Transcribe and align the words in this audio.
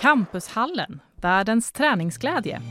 Campushallen, 0.00 1.00
världens 1.16 1.72
träningsglädje. 1.72 2.62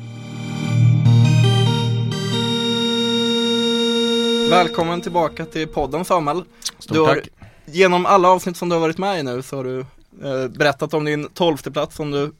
Välkommen 4.49 5.01
tillbaka 5.01 5.45
till 5.45 5.67
podden 5.67 6.05
Samuel. 6.05 6.43
Stort 6.79 6.93
Du 6.93 6.99
har, 6.99 7.15
tack. 7.15 7.29
genom 7.65 8.05
alla 8.05 8.29
avsnitt 8.29 8.57
som 8.57 8.69
du 8.69 8.75
har 8.75 8.81
varit 8.81 8.97
med 8.97 9.19
i 9.19 9.23
nu 9.23 9.41
så 9.41 9.55
har 9.55 9.63
du 9.63 9.79
eh, 10.23 10.47
berättat 10.49 10.93
om 10.93 11.05
din 11.05 11.29
tolfte 11.33 11.71
plats 11.71 11.95
som 11.95 12.11
du 12.11 12.31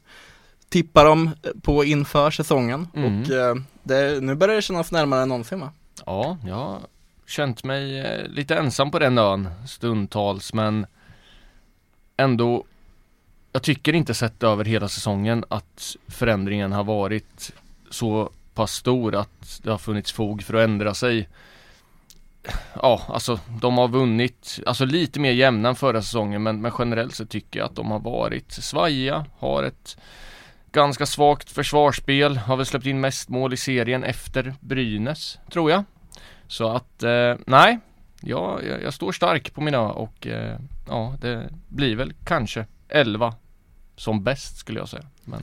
tippar 0.68 1.06
om 1.06 1.30
på 1.62 1.84
inför 1.84 2.30
säsongen. 2.30 2.88
Mm. 2.94 3.22
Och 3.22 3.30
eh, 3.30 3.54
det, 3.82 4.22
nu 4.22 4.34
börjar 4.34 4.56
det 4.56 4.62
kännas 4.62 4.92
närmare 4.92 5.22
än 5.22 5.28
någonsin 5.28 5.60
va? 5.60 5.72
Ja, 6.06 6.38
jag 6.46 6.54
har 6.54 6.78
känt 7.26 7.64
mig 7.64 8.00
eh, 8.00 8.26
lite 8.28 8.56
ensam 8.56 8.90
på 8.90 8.98
den 8.98 9.18
ön 9.18 9.48
stundtals 9.66 10.52
men 10.52 10.86
ändå 12.16 12.64
jag 13.52 13.62
tycker 13.62 13.92
inte 13.92 14.14
sett 14.14 14.42
över 14.42 14.64
hela 14.64 14.88
säsongen 14.88 15.44
att 15.48 15.96
förändringen 16.08 16.72
har 16.72 16.84
varit 16.84 17.52
så 17.90 18.30
pass 18.54 18.72
stor 18.72 19.14
att 19.14 19.60
det 19.62 19.70
har 19.70 19.78
funnits 19.78 20.12
fog 20.12 20.42
för 20.42 20.54
att 20.54 20.64
ändra 20.64 20.94
sig. 20.94 21.28
Ja, 22.74 23.02
alltså 23.08 23.40
de 23.60 23.78
har 23.78 23.88
vunnit, 23.88 24.60
alltså 24.66 24.84
lite 24.84 25.20
mer 25.20 25.32
jämna 25.32 25.68
än 25.68 25.76
förra 25.76 26.02
säsongen 26.02 26.42
men, 26.42 26.60
men 26.60 26.72
generellt 26.78 27.14
så 27.14 27.26
tycker 27.26 27.58
jag 27.58 27.66
att 27.66 27.76
de 27.76 27.90
har 27.90 27.98
varit 27.98 28.52
svajiga, 28.52 29.26
har 29.38 29.62
ett 29.62 29.96
ganska 30.72 31.06
svagt 31.06 31.50
försvarsspel, 31.50 32.36
har 32.36 32.56
väl 32.56 32.66
släppt 32.66 32.86
in 32.86 33.00
mest 33.00 33.28
mål 33.28 33.52
i 33.52 33.56
serien 33.56 34.04
efter 34.04 34.54
Brynäs, 34.60 35.38
tror 35.50 35.70
jag. 35.70 35.84
Så 36.46 36.68
att, 36.68 37.02
eh, 37.02 37.34
nej, 37.46 37.78
jag, 38.20 38.64
jag, 38.66 38.82
jag 38.82 38.94
står 38.94 39.12
stark 39.12 39.54
på 39.54 39.60
mina 39.60 39.80
och 39.80 40.26
eh, 40.26 40.58
ja, 40.88 41.14
det 41.20 41.48
blir 41.68 41.96
väl 41.96 42.12
kanske 42.24 42.66
11 42.88 43.34
som 43.96 44.22
bäst 44.24 44.58
skulle 44.58 44.78
jag 44.78 44.88
säga. 44.88 45.04
Men, 45.24 45.42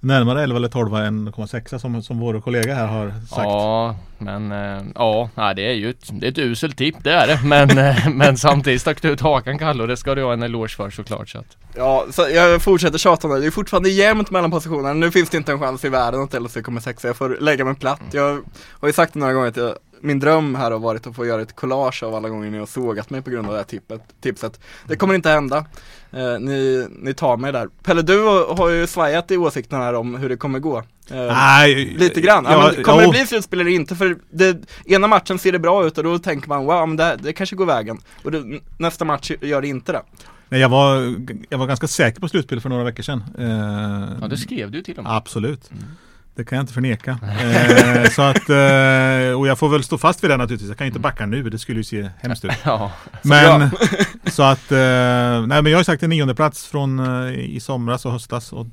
Närmare 0.00 0.42
11 0.42 0.56
eller 0.56 0.68
12 0.68 0.94
än 0.94 1.28
1,6 1.28 1.78
som, 1.78 2.02
som 2.02 2.18
vår 2.18 2.40
kollega 2.40 2.74
här 2.74 2.86
har 2.86 3.10
sagt. 3.10 3.22
ja, 3.30 3.96
men 4.18 4.52
eh, 4.52 4.82
ja, 4.94 5.30
det 5.56 5.70
är 5.70 5.72
ju 5.72 5.90
ett, 5.90 6.08
det 6.12 6.26
är 6.26 6.30
ett 6.30 6.38
uselt 6.38 6.78
tipp, 6.78 6.96
det 7.02 7.12
är 7.12 7.26
det. 7.26 7.40
Men, 7.44 7.78
eh, 7.78 8.08
men 8.10 8.36
samtidigt 8.36 8.80
stack 8.80 9.02
du 9.02 9.08
ut 9.08 9.20
hakan 9.20 9.58
Kalle 9.58 9.82
och 9.82 9.88
det 9.88 9.96
ska 9.96 10.14
du 10.14 10.24
ha 10.24 10.32
en 10.32 10.42
eloge 10.42 10.76
för 10.76 10.90
såklart. 10.90 11.28
Så 11.28 11.38
att, 11.38 11.56
Ja, 11.76 12.06
så 12.10 12.28
jag 12.34 12.62
fortsätter 12.62 12.98
tjata 12.98 13.28
nu. 13.28 13.40
Det 13.40 13.46
är 13.46 13.50
fortfarande 13.50 13.90
jämnt 13.90 14.30
mellan 14.30 14.50
positionerna. 14.50 14.92
Nu 14.92 15.10
finns 15.10 15.30
det 15.30 15.36
inte 15.36 15.52
en 15.52 15.60
chans 15.60 15.84
i 15.84 15.88
världen 15.88 16.22
att 16.22 16.42
LHC 16.42 16.62
kommer 16.62 16.80
sexa. 16.80 17.08
Jag 17.08 17.16
får 17.16 17.36
lägga 17.40 17.64
mig 17.64 17.74
platt. 17.74 18.00
Jag 18.12 18.42
har 18.70 18.88
ju 18.88 18.92
sagt 18.92 19.12
det 19.12 19.18
några 19.18 19.32
gånger 19.32 19.48
att 19.48 19.56
jag, 19.56 19.74
min 20.04 20.18
dröm 20.18 20.54
här 20.54 20.70
har 20.70 20.78
varit 20.78 21.06
att 21.06 21.16
få 21.16 21.26
göra 21.26 21.42
ett 21.42 21.56
collage 21.56 22.02
av 22.02 22.14
alla 22.14 22.28
gånger 22.28 22.50
ni 22.50 22.58
har 22.58 22.66
sågat 22.66 23.10
mig 23.10 23.22
på 23.22 23.30
grund 23.30 23.46
av 23.46 23.52
det 23.52 23.58
här 23.58 23.64
tippet, 23.64 24.02
tipset. 24.20 24.60
Det 24.88 24.96
kommer 24.96 25.14
inte 25.14 25.30
hända. 25.30 25.66
Eh, 26.12 26.38
ni, 26.40 26.86
ni 26.90 27.14
tar 27.14 27.36
mig 27.36 27.52
där. 27.52 27.68
Pelle, 27.82 28.02
du 28.02 28.18
har 28.56 28.68
ju 28.68 28.86
svajat 28.86 29.30
i 29.30 29.36
åsikten 29.36 29.80
här 29.80 29.94
om 29.94 30.14
hur 30.14 30.28
det 30.28 30.36
kommer 30.36 30.58
gå. 30.58 30.78
Eh, 31.10 31.16
Nej, 31.16 31.94
Lite 31.98 32.20
grann. 32.20 32.44
Ja, 32.44 32.52
ja, 32.52 32.72
men 32.74 32.84
kommer 32.84 33.00
ja, 33.02 33.06
det 33.06 33.10
bli 33.10 33.26
slutspel 33.26 33.60
eller 33.60 33.70
inte? 33.70 33.96
För 33.96 34.16
det, 34.30 34.56
ena 34.86 35.06
matchen 35.06 35.38
ser 35.38 35.52
det 35.52 35.58
bra 35.58 35.86
ut 35.86 35.98
och 35.98 36.04
då 36.04 36.18
tänker 36.18 36.48
man 36.48 36.64
wow, 36.64 36.88
men 36.88 36.96
det, 36.96 37.16
det 37.22 37.32
kanske 37.32 37.56
går 37.56 37.66
vägen. 37.66 37.98
Och 38.22 38.30
det, 38.30 38.60
nästa 38.78 39.04
match 39.04 39.30
gör 39.40 39.62
det 39.62 39.68
inte 39.68 39.92
det. 39.92 40.02
Nej, 40.48 40.60
jag, 40.60 40.68
var, 40.68 41.14
jag 41.48 41.58
var 41.58 41.66
ganska 41.66 41.86
säker 41.88 42.20
på 42.20 42.28
slutspel 42.28 42.60
för 42.60 42.68
några 42.68 42.84
veckor 42.84 43.02
sedan. 43.02 43.24
Eh, 43.38 44.18
ja, 44.20 44.28
det 44.28 44.36
skrev 44.36 44.70
du 44.70 44.78
ju 44.78 44.84
till 44.84 44.98
och 44.98 45.04
med. 45.04 45.16
Absolut. 45.16 45.70
Mm. 45.70 45.84
Det 46.36 46.44
kan 46.44 46.56
jag 46.56 46.62
inte 46.62 46.72
förneka. 46.72 47.18
Eh, 47.22 48.10
så 48.10 48.22
att, 48.22 48.36
eh, 48.50 49.38
och 49.38 49.46
jag 49.46 49.58
får 49.58 49.68
väl 49.68 49.84
stå 49.84 49.98
fast 49.98 50.24
vid 50.24 50.30
det 50.30 50.36
naturligtvis. 50.36 50.68
Jag 50.68 50.78
kan 50.78 50.86
inte 50.86 50.98
backa 50.98 51.26
nu, 51.26 51.50
det 51.50 51.58
skulle 51.58 51.80
ju 51.80 51.84
se 51.84 52.10
hemskt 52.18 52.44
ut. 52.44 52.52
Ja, 52.64 52.92
Men 53.22 53.70
så 54.26 54.42
att, 54.42 54.72
eh, 54.72 54.78
nej 55.46 55.62
men 55.62 55.66
jag 55.66 55.78
har 55.78 55.84
sagt 55.84 56.02
en 56.02 56.10
nionde 56.10 56.34
plats 56.34 56.66
från 56.66 56.98
eh, 56.98 57.34
i 57.34 57.60
somras 57.60 58.06
och 58.06 58.12
höstas. 58.12 58.52
Och, 58.52 58.66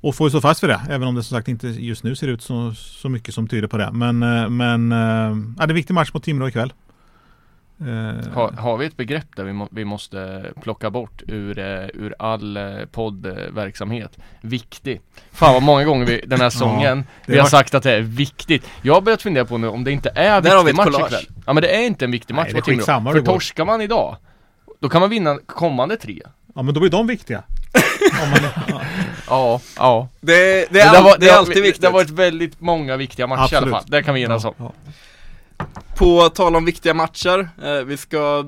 och 0.00 0.14
får 0.14 0.26
ju 0.26 0.30
stå 0.30 0.40
fast 0.40 0.62
vid 0.62 0.70
det. 0.70 0.80
Även 0.88 1.08
om 1.08 1.14
det 1.14 1.22
som 1.22 1.36
sagt 1.36 1.48
inte 1.48 1.68
just 1.68 2.04
nu 2.04 2.16
ser 2.16 2.28
ut 2.28 2.42
så, 2.42 2.74
så 2.74 3.08
mycket 3.08 3.34
som 3.34 3.48
tyder 3.48 3.68
på 3.68 3.76
det. 3.76 3.90
Men, 3.92 4.22
eh, 4.22 4.48
men 4.48 4.92
eh, 4.92 4.98
ja, 4.98 5.54
det 5.56 5.62
är 5.64 5.68
en 5.68 5.74
viktig 5.74 5.94
match 5.94 6.10
mot 6.14 6.24
Timrå 6.24 6.48
ikväll. 6.48 6.72
Eh, 7.84 8.32
Har, 8.34 8.50
har 8.52 8.76
vi 8.76 8.86
ett 8.86 8.96
begrepp 8.96 9.26
där 9.36 9.44
vi, 9.44 9.52
må, 9.52 9.68
vi 9.70 9.84
måste 9.84 10.44
plocka 10.62 10.90
bort 10.90 11.22
ur, 11.28 11.58
eh, 11.58 11.64
ur 11.94 12.14
all 12.18 12.56
eh, 12.56 12.62
poddverksamhet? 12.92 14.18
Viktig. 14.40 15.00
Fan 15.32 15.54
vad 15.54 15.62
många 15.62 15.84
gånger 15.84 16.06
vi, 16.06 16.20
den 16.26 16.40
här 16.40 16.50
säsongen, 16.54 16.98
det 17.26 17.32
vi 17.32 17.36
har 17.38 17.42
var- 17.42 17.50
sagt 17.50 17.74
att 17.74 17.82
det 17.82 17.92
är 17.92 18.00
viktigt. 18.00 18.66
Jag 18.82 18.94
har 18.94 19.00
börjat 19.00 19.22
fundera 19.22 19.44
på 19.44 19.58
nu 19.58 19.68
om 19.68 19.84
det 19.84 19.92
inte 19.92 20.10
är 20.14 20.40
Där 20.40 20.56
har 20.56 20.64
vi 20.64 20.72
viktig 20.72 20.76
match 20.76 20.94
collage. 20.94 21.06
ikväll. 21.12 21.26
Ja 21.46 21.52
men 21.52 21.62
det 21.62 21.68
är 21.76 21.82
inte 21.86 22.04
en 22.04 22.10
viktig 22.10 22.34
match 22.34 22.44
Nej, 22.44 22.52
det 22.66 22.72
är 22.72 22.76
mot 22.76 22.86
Timrå. 22.86 23.12
För 23.12 23.20
torskar 23.20 23.64
man 23.64 23.80
idag, 23.80 24.16
då 24.80 24.88
kan 24.88 25.00
man 25.00 25.10
vinna 25.10 25.38
kommande 25.46 25.96
tre. 25.96 26.22
Ja 26.54 26.62
men 26.62 26.74
då 26.74 26.80
blir 26.80 26.90
de 26.90 27.06
viktiga. 27.06 27.42
Man, 28.30 28.50
ja, 28.68 28.80
Ja, 29.28 29.60
ja. 29.76 30.08
Det, 30.20 30.66
det, 30.72 30.80
är, 30.80 31.02
var- 31.02 31.18
det 31.18 31.30
alltid 31.30 31.62
viktigt. 31.62 31.80
Det 31.82 31.86
har 31.88 31.92
varit 31.92 32.10
väldigt 32.10 32.60
många 32.60 32.96
viktiga 32.96 33.26
matcher 33.26 33.40
i 33.52 33.56
alla 33.56 33.66
Absolut. 33.66 33.74
fall. 33.74 33.84
Det 33.86 34.02
kan 34.02 34.14
vi 34.14 34.22
enas 34.22 34.44
om. 34.44 34.54
ja. 34.58 34.72
På 35.96 36.28
tal 36.28 36.56
om 36.56 36.64
viktiga 36.64 36.94
matcher, 36.94 37.48
eh, 37.62 37.84
vi 37.84 37.96
ska 37.96 38.46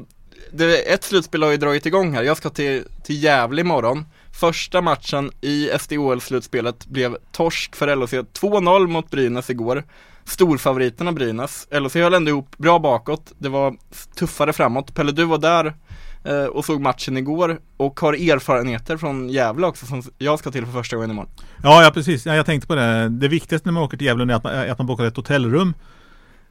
det, 0.52 0.92
Ett 0.92 1.04
slutspel 1.04 1.42
har 1.42 1.50
ju 1.50 1.56
dragit 1.56 1.86
igång 1.86 2.14
här, 2.14 2.22
jag 2.22 2.36
ska 2.36 2.50
till, 2.50 2.84
till 3.04 3.22
Gävle 3.22 3.60
imorgon. 3.60 4.04
Första 4.32 4.80
matchen 4.80 5.30
i 5.40 5.70
SDHL-slutspelet 5.78 6.86
blev 6.86 7.16
torsk 7.32 7.76
för 7.76 7.96
LHC 7.96 8.12
2-0 8.12 8.86
mot 8.86 9.10
Brynäs 9.10 9.50
igår. 9.50 9.84
Storfavoriterna 10.24 11.12
Brynäs, 11.12 11.68
LHC 11.70 11.94
höll 11.94 12.14
ändå 12.14 12.30
ihop 12.30 12.58
bra 12.58 12.78
bakåt, 12.78 13.32
det 13.38 13.48
var 13.48 13.76
tuffare 14.18 14.52
framåt. 14.52 14.94
Pelle 14.94 15.12
du 15.12 15.24
var 15.24 15.38
där 15.38 15.74
eh, 16.24 16.44
och 16.44 16.64
såg 16.64 16.80
matchen 16.80 17.16
igår 17.16 17.60
och 17.76 18.00
har 18.00 18.12
erfarenheter 18.12 18.96
från 18.96 19.28
Gävle 19.28 19.66
också 19.66 19.86
som 19.86 20.02
jag 20.18 20.38
ska 20.38 20.50
till 20.50 20.66
för 20.66 20.72
första 20.72 20.96
gången 20.96 21.10
imorgon. 21.10 21.30
Ja, 21.62 21.82
ja 21.84 21.90
precis. 21.90 22.26
Ja, 22.26 22.34
jag 22.34 22.46
tänkte 22.46 22.66
på 22.68 22.74
det. 22.74 23.08
Det 23.08 23.28
viktigaste 23.28 23.68
när 23.68 23.72
man 23.72 23.82
åker 23.82 23.96
till 23.96 24.06
Gävle 24.06 24.32
är 24.32 24.36
att 24.36 24.44
man, 24.44 24.70
att 24.70 24.78
man 24.78 24.86
bokar 24.86 25.04
ett 25.04 25.16
hotellrum. 25.16 25.74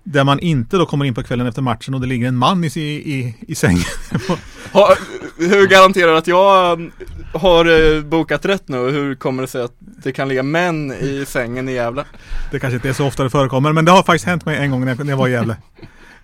Där 0.07 0.23
man 0.23 0.39
inte 0.39 0.77
då 0.77 0.85
kommer 0.85 1.05
in 1.05 1.13
på 1.13 1.23
kvällen 1.23 1.47
efter 1.47 1.61
matchen 1.61 1.93
och 1.93 2.01
det 2.01 2.07
ligger 2.07 2.27
en 2.27 2.37
man 2.37 2.63
i, 2.63 2.67
i, 2.79 3.35
i 3.47 3.55
sängen. 3.55 3.83
ha, 4.71 4.95
Hur 5.37 5.67
garanterar 5.67 6.11
du 6.11 6.17
att 6.17 6.27
jag 6.27 6.81
eh, 6.81 6.87
har 7.33 7.95
eh, 7.95 8.01
bokat 8.01 8.45
rätt 8.45 8.67
nu? 8.67 8.77
Hur 8.77 9.15
kommer 9.15 9.41
det 9.41 9.47
sig 9.47 9.61
att 9.61 9.71
det 9.79 10.11
kan 10.11 10.27
ligga 10.27 10.43
män 10.43 10.91
i 10.91 11.25
sängen 11.27 11.69
i 11.69 11.73
Gävle? 11.73 12.03
Det 12.51 12.59
kanske 12.59 12.75
inte 12.75 12.89
är 12.89 12.93
så 12.93 13.05
ofta 13.07 13.23
det 13.23 13.29
förekommer, 13.29 13.73
men 13.73 13.85
det 13.85 13.91
har 13.91 14.03
faktiskt 14.03 14.25
hänt 14.25 14.45
mig 14.45 14.57
en 14.57 14.71
gång 14.71 14.85
när 14.85 15.09
jag, 15.09 15.17
var 15.17 15.27
i 15.27 15.31
Gävle. 15.31 15.57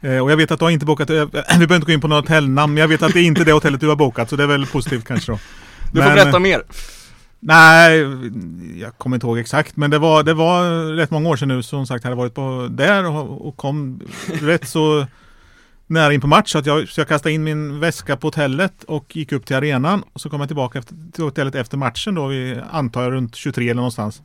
Eh, 0.03 0.17
och 0.17 0.31
jag 0.31 0.37
vet 0.37 0.51
att 0.51 0.59
du 0.59 0.65
har 0.65 0.69
inte 0.69 0.85
bokat, 0.85 1.09
eh, 1.09 1.15
vi 1.31 1.31
behöver 1.57 1.75
inte 1.75 1.85
gå 1.85 1.91
in 1.91 2.01
på 2.01 2.07
något 2.07 2.27
hotellnamn, 2.27 2.73
men 2.73 2.81
jag 2.81 2.87
vet 2.87 3.01
att 3.01 3.13
det 3.13 3.19
är 3.19 3.23
inte 3.23 3.43
det 3.43 3.51
hotellet 3.51 3.81
du 3.81 3.87
har 3.87 3.95
bokat, 3.95 4.29
så 4.29 4.35
det 4.35 4.43
är 4.43 4.47
väl 4.47 4.65
positivt 4.65 5.07
kanske 5.07 5.31
då. 5.31 5.39
Du 5.91 6.01
får 6.01 6.07
Men- 6.07 6.15
berätta 6.15 6.39
mer 6.39 6.63
Nej, 7.43 7.99
jag 8.79 8.97
kommer 8.97 9.15
inte 9.15 9.27
ihåg 9.27 9.39
exakt, 9.39 9.77
men 9.77 9.91
det 9.91 9.99
var, 9.99 10.23
det 10.23 10.33
var 10.33 10.85
rätt 10.95 11.11
många 11.11 11.29
år 11.29 11.35
sedan 11.35 11.47
nu 11.47 11.63
som 11.63 11.87
sagt 11.87 12.03
hade 12.03 12.15
varit 12.15 12.33
på 12.33 12.67
där 12.71 13.05
och, 13.05 13.47
och 13.47 13.57
kom 13.57 14.01
rätt 14.41 14.67
så 14.67 15.05
nära 15.87 16.13
in 16.13 16.21
på 16.21 16.27
match 16.27 16.51
så 16.51 16.57
att 16.57 16.65
jag, 16.65 16.89
så 16.89 17.01
jag 17.01 17.07
kastade 17.07 17.33
in 17.33 17.43
min 17.43 17.79
väska 17.79 18.17
på 18.17 18.27
hotellet 18.27 18.83
och 18.83 19.15
gick 19.15 19.31
upp 19.31 19.45
till 19.45 19.55
arenan 19.55 20.03
och 20.13 20.21
så 20.21 20.29
kom 20.29 20.39
jag 20.39 20.49
tillbaka 20.49 20.79
efter, 20.79 20.95
till 21.13 21.23
hotellet 21.23 21.55
efter 21.55 21.77
matchen 21.77 22.15
då, 22.15 22.27
vi 22.27 22.59
antar 22.71 23.03
jag 23.03 23.11
runt 23.11 23.35
23 23.35 23.65
eller 23.65 23.75
någonstans. 23.75 24.21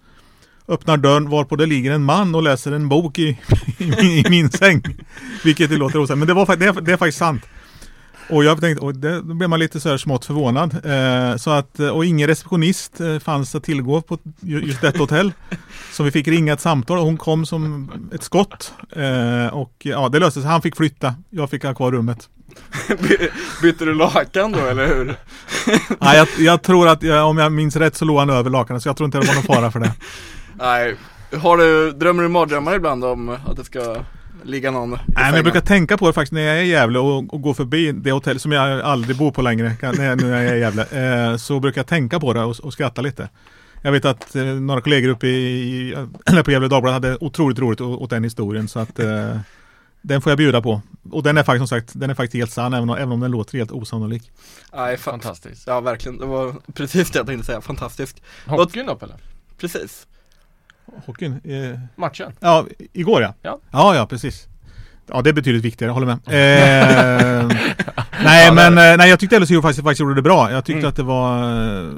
Öppnar 0.69 0.97
dörren 0.97 1.29
varpå 1.29 1.57
det 1.57 1.67
ligger 1.67 1.93
en 1.93 2.05
man 2.05 2.35
och 2.35 2.43
läser 2.43 2.73
en 2.73 2.89
bok 2.89 3.19
i, 3.19 3.39
i, 3.79 3.87
min, 4.03 4.27
i 4.27 4.31
min 4.31 4.51
säng. 4.51 4.83
Vilket 5.45 5.71
det 5.71 5.77
låter 5.77 5.99
osant, 5.99 6.19
men 6.19 6.29
det, 6.29 6.35
var, 6.35 6.57
det, 6.57 6.67
är, 6.67 6.81
det 6.81 6.93
är 6.93 6.97
faktiskt 6.97 7.19
sant. 7.19 7.43
Och 8.29 8.45
jag 8.45 8.61
tänkte, 8.61 8.85
och 8.85 8.95
det, 8.95 9.21
då 9.23 9.35
blev 9.35 9.51
man 9.51 9.59
lite 9.59 9.81
så 9.81 9.89
här 9.89 9.97
smått 9.97 10.25
förvånad. 10.25 10.77
Eh, 10.85 11.37
så 11.37 11.51
att, 11.51 11.79
och 11.81 12.05
ingen 12.05 12.29
receptionist 12.29 13.01
eh, 13.01 13.19
fanns 13.19 13.55
att 13.55 13.65
tillgå 13.65 14.01
på 14.01 14.19
ju- 14.41 14.61
just 14.65 14.81
detta 14.81 14.99
hotell. 14.99 15.33
Så 15.93 16.03
vi 16.03 16.11
fick 16.11 16.29
ringa 16.29 16.53
ett 16.53 16.61
samtal 16.61 16.99
och 16.99 17.05
hon 17.05 17.17
kom 17.17 17.47
som 17.47 17.91
ett 18.15 18.23
skott. 18.23 18.73
Eh, 18.97 19.55
och 19.55 19.73
ja, 19.79 20.09
det 20.09 20.19
löste 20.19 20.41
sig. 20.41 20.51
Han 20.51 20.63
fick 20.63 20.77
flytta. 20.77 21.15
Jag 21.31 21.51
fick 21.51 21.65
ha 21.65 21.75
kvar 21.75 21.93
rummet. 21.93 22.29
By- 22.89 23.29
Bytte 23.63 23.85
du 23.85 23.95
lakan 23.95 24.53
då 24.53 24.59
eller 24.59 24.87
hur? 24.87 25.05
Nej, 26.01 26.17
jag, 26.19 26.29
jag 26.39 26.63
tror 26.63 26.89
att, 26.89 27.03
jag, 27.03 27.29
om 27.29 27.39
jag 27.39 27.53
minns 27.53 27.77
rätt 27.77 27.97
så 27.97 28.05
låg 28.05 28.19
han 28.19 28.31
över 28.31 28.51
lakanet. 28.51 28.83
Så 28.83 28.89
jag 28.89 28.97
tror 28.97 29.05
inte 29.05 29.19
det 29.21 29.27
var 29.27 29.35
någon 29.35 29.43
fara 29.43 29.71
för 29.71 29.81
det. 29.81 29.93
Nej, 30.59 30.97
har 31.43 31.57
du, 31.57 31.93
drömmer 31.93 32.23
du 32.23 32.29
mardrömmar 32.29 32.75
ibland 32.75 33.05
om 33.05 33.29
att 33.47 33.57
det 33.57 33.65
ska 33.65 33.97
ligga 34.45 34.71
någon 34.71 34.91
Nej, 34.91 35.01
men 35.17 35.35
jag 35.35 35.45
brukar 35.45 35.61
tänka 35.61 35.97
på 35.97 36.07
det 36.07 36.13
faktiskt 36.13 36.33
när 36.33 36.41
jag 36.41 36.59
är 36.59 36.63
i 36.63 36.69
Gävle 36.69 36.99
och, 36.99 37.35
och 37.35 37.43
går 37.43 37.55
förbi 37.55 37.93
det 37.93 38.11
hotell 38.13 38.41
som 38.41 38.53
jag 38.53 38.81
aldrig 38.81 39.17
bor 39.17 39.31
på 39.31 39.43
längre, 39.43 39.77
när, 39.83 40.17
när 40.17 40.29
jag 40.43 40.45
är 40.45 40.55
i 40.55 40.61
Gävle. 40.61 40.83
Eh, 41.31 41.37
så 41.37 41.61
brukar 41.61 41.79
jag 41.79 41.87
tänka 41.87 42.21
på 42.21 42.33
det 42.33 42.41
och, 42.43 42.57
och 42.61 42.73
skratta 42.73 43.01
lite. 43.03 43.29
Jag 43.83 43.93
vet 43.93 44.05
att 44.05 44.37
eh, 44.37 44.45
några 44.45 44.81
kollegor 44.81 45.09
uppe 45.09 45.27
i, 45.27 45.95
eller 46.27 46.43
på 46.43 46.51
Gefle 46.51 46.69
Dagblad 46.69 46.93
hade 46.95 47.17
otroligt 47.21 47.59
roligt 47.59 47.81
åt 47.81 48.11
den 48.11 48.25
historien 48.25 48.69
så 48.69 48.79
att 48.79 48.99
eh, 48.99 49.37
den 50.03 50.21
får 50.21 50.31
jag 50.31 50.39
bjuda 50.39 50.63
på. 50.63 50.81
Och 51.11 51.23
den 51.23 51.39
är 51.39 51.43
faktiskt 51.43 51.69
som 51.69 51.79
sagt, 51.81 51.91
den 52.01 52.11
är 52.11 52.15
faktiskt 52.15 52.35
helt 52.41 52.51
sann 52.53 52.75
även 52.75 52.91
om, 52.91 52.97
även 52.97 53.13
om 53.13 53.21
den 53.21 53.31
låter 53.31 53.59
helt 53.59 53.73
osannolik. 53.73 54.31
Nej, 54.77 54.97
fa- 54.97 54.99
Fantastiskt. 54.99 55.67
ja 55.67 55.81
verkligen, 55.81 56.19
det 56.19 56.27
var 56.27 56.55
precis 56.75 57.11
det 57.11 57.19
jag 57.19 57.27
tänkte 57.27 57.47
säga, 57.47 57.61
fantastiskt. 57.61 58.23
Hockeyn 58.47 58.87
då 58.87 58.95
Pelle? 58.97 59.13
Precis. 59.61 60.07
Hockeyn? 61.07 61.33
Eh, 61.45 61.79
Matchen? 61.97 62.33
ja, 62.41 62.67
igår 62.93 63.23
ja. 63.23 63.35
Ja. 63.43 63.59
Ja, 63.71 63.95
ja 63.97 64.07
precis. 64.07 64.47
Ja, 65.09 65.23
det 65.23 65.31
är 65.31 65.35
betydligt 65.35 65.65
viktigare, 65.65 65.89
jag 65.89 65.95
håller 65.95 66.07
med. 66.07 66.19
Eh, 66.27 68.25
nej, 68.25 68.55
men 68.55 68.75
nej, 68.99 69.11
jag 69.11 69.19
tyckte 69.21 69.39
LSU 69.41 69.63
faktiskt, 69.63 69.83
faktiskt 69.85 70.01
gjorde 70.01 70.15
det 70.15 70.23
bra. 70.23 70.51
Jag 70.53 70.65
tyckte 70.65 70.79
Mm. 70.79 70.89
att 70.89 70.97
det 70.97 71.03
var... 71.03 71.43
eh, 71.43 71.93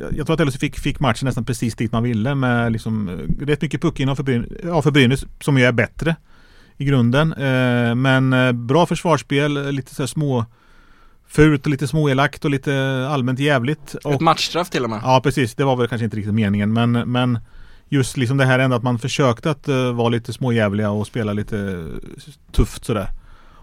Jag, 0.00 0.12
jag 0.16 0.26
tror 0.26 0.40
att 0.42 0.46
LSU 0.48 0.58
fick, 0.58 0.78
fick 0.78 1.00
matchen 1.00 1.26
nästan 1.26 1.44
precis 1.44 1.74
dit 1.74 1.92
man 1.92 2.02
ville 2.02 2.34
med 2.34 2.72
liksom 2.72 3.08
eh, 3.08 3.44
rätt 3.46 3.62
mycket 3.62 3.82
puck 3.82 4.00
in 4.00 4.16
för, 4.16 4.22
Bryn, 4.22 4.56
ja, 4.64 4.82
för 4.82 4.90
Brynäs, 4.90 5.24
som 5.40 5.58
ju 5.58 5.64
är 5.64 5.72
bättre 5.72 6.16
i 6.76 6.84
grunden. 6.84 7.32
Eh, 7.32 7.94
men 7.94 8.32
eh, 8.32 8.52
bra 8.52 8.86
försvarsspel, 8.86 9.70
lite 9.72 9.94
så 9.94 10.02
här 10.02 10.06
små 10.06 10.44
fult 11.28 11.64
och 11.66 11.70
lite 11.70 11.88
småelakt 11.88 12.44
och 12.44 12.50
lite 12.50 13.06
allmänt 13.10 13.38
jävligt. 13.38 13.94
Ett 13.94 14.04
Och, 14.04 14.22
matchstraff 14.22 14.70
till 14.70 14.84
och 14.84 14.90
med. 14.90 15.00
Ja 15.02 15.20
precis, 15.24 15.54
det 15.54 15.64
var 15.64 15.76
väl 15.76 15.88
kanske 15.88 16.04
inte 16.04 16.16
riktigt 16.16 16.34
meningen 16.34 16.72
men, 16.72 16.92
men 16.92 17.38
just 17.92 18.16
liksom 18.16 18.36
det 18.36 18.44
här 18.44 18.58
ändå 18.58 18.76
att 18.76 18.82
man 18.82 18.98
försökte 18.98 19.50
att 19.50 19.68
uh, 19.68 19.92
vara 19.92 20.08
lite 20.08 20.32
småjävliga 20.32 20.90
och 20.90 21.06
spela 21.06 21.32
lite 21.32 21.58
eh, 21.58 22.32
tufft 22.52 22.84
sådär. 22.84 23.08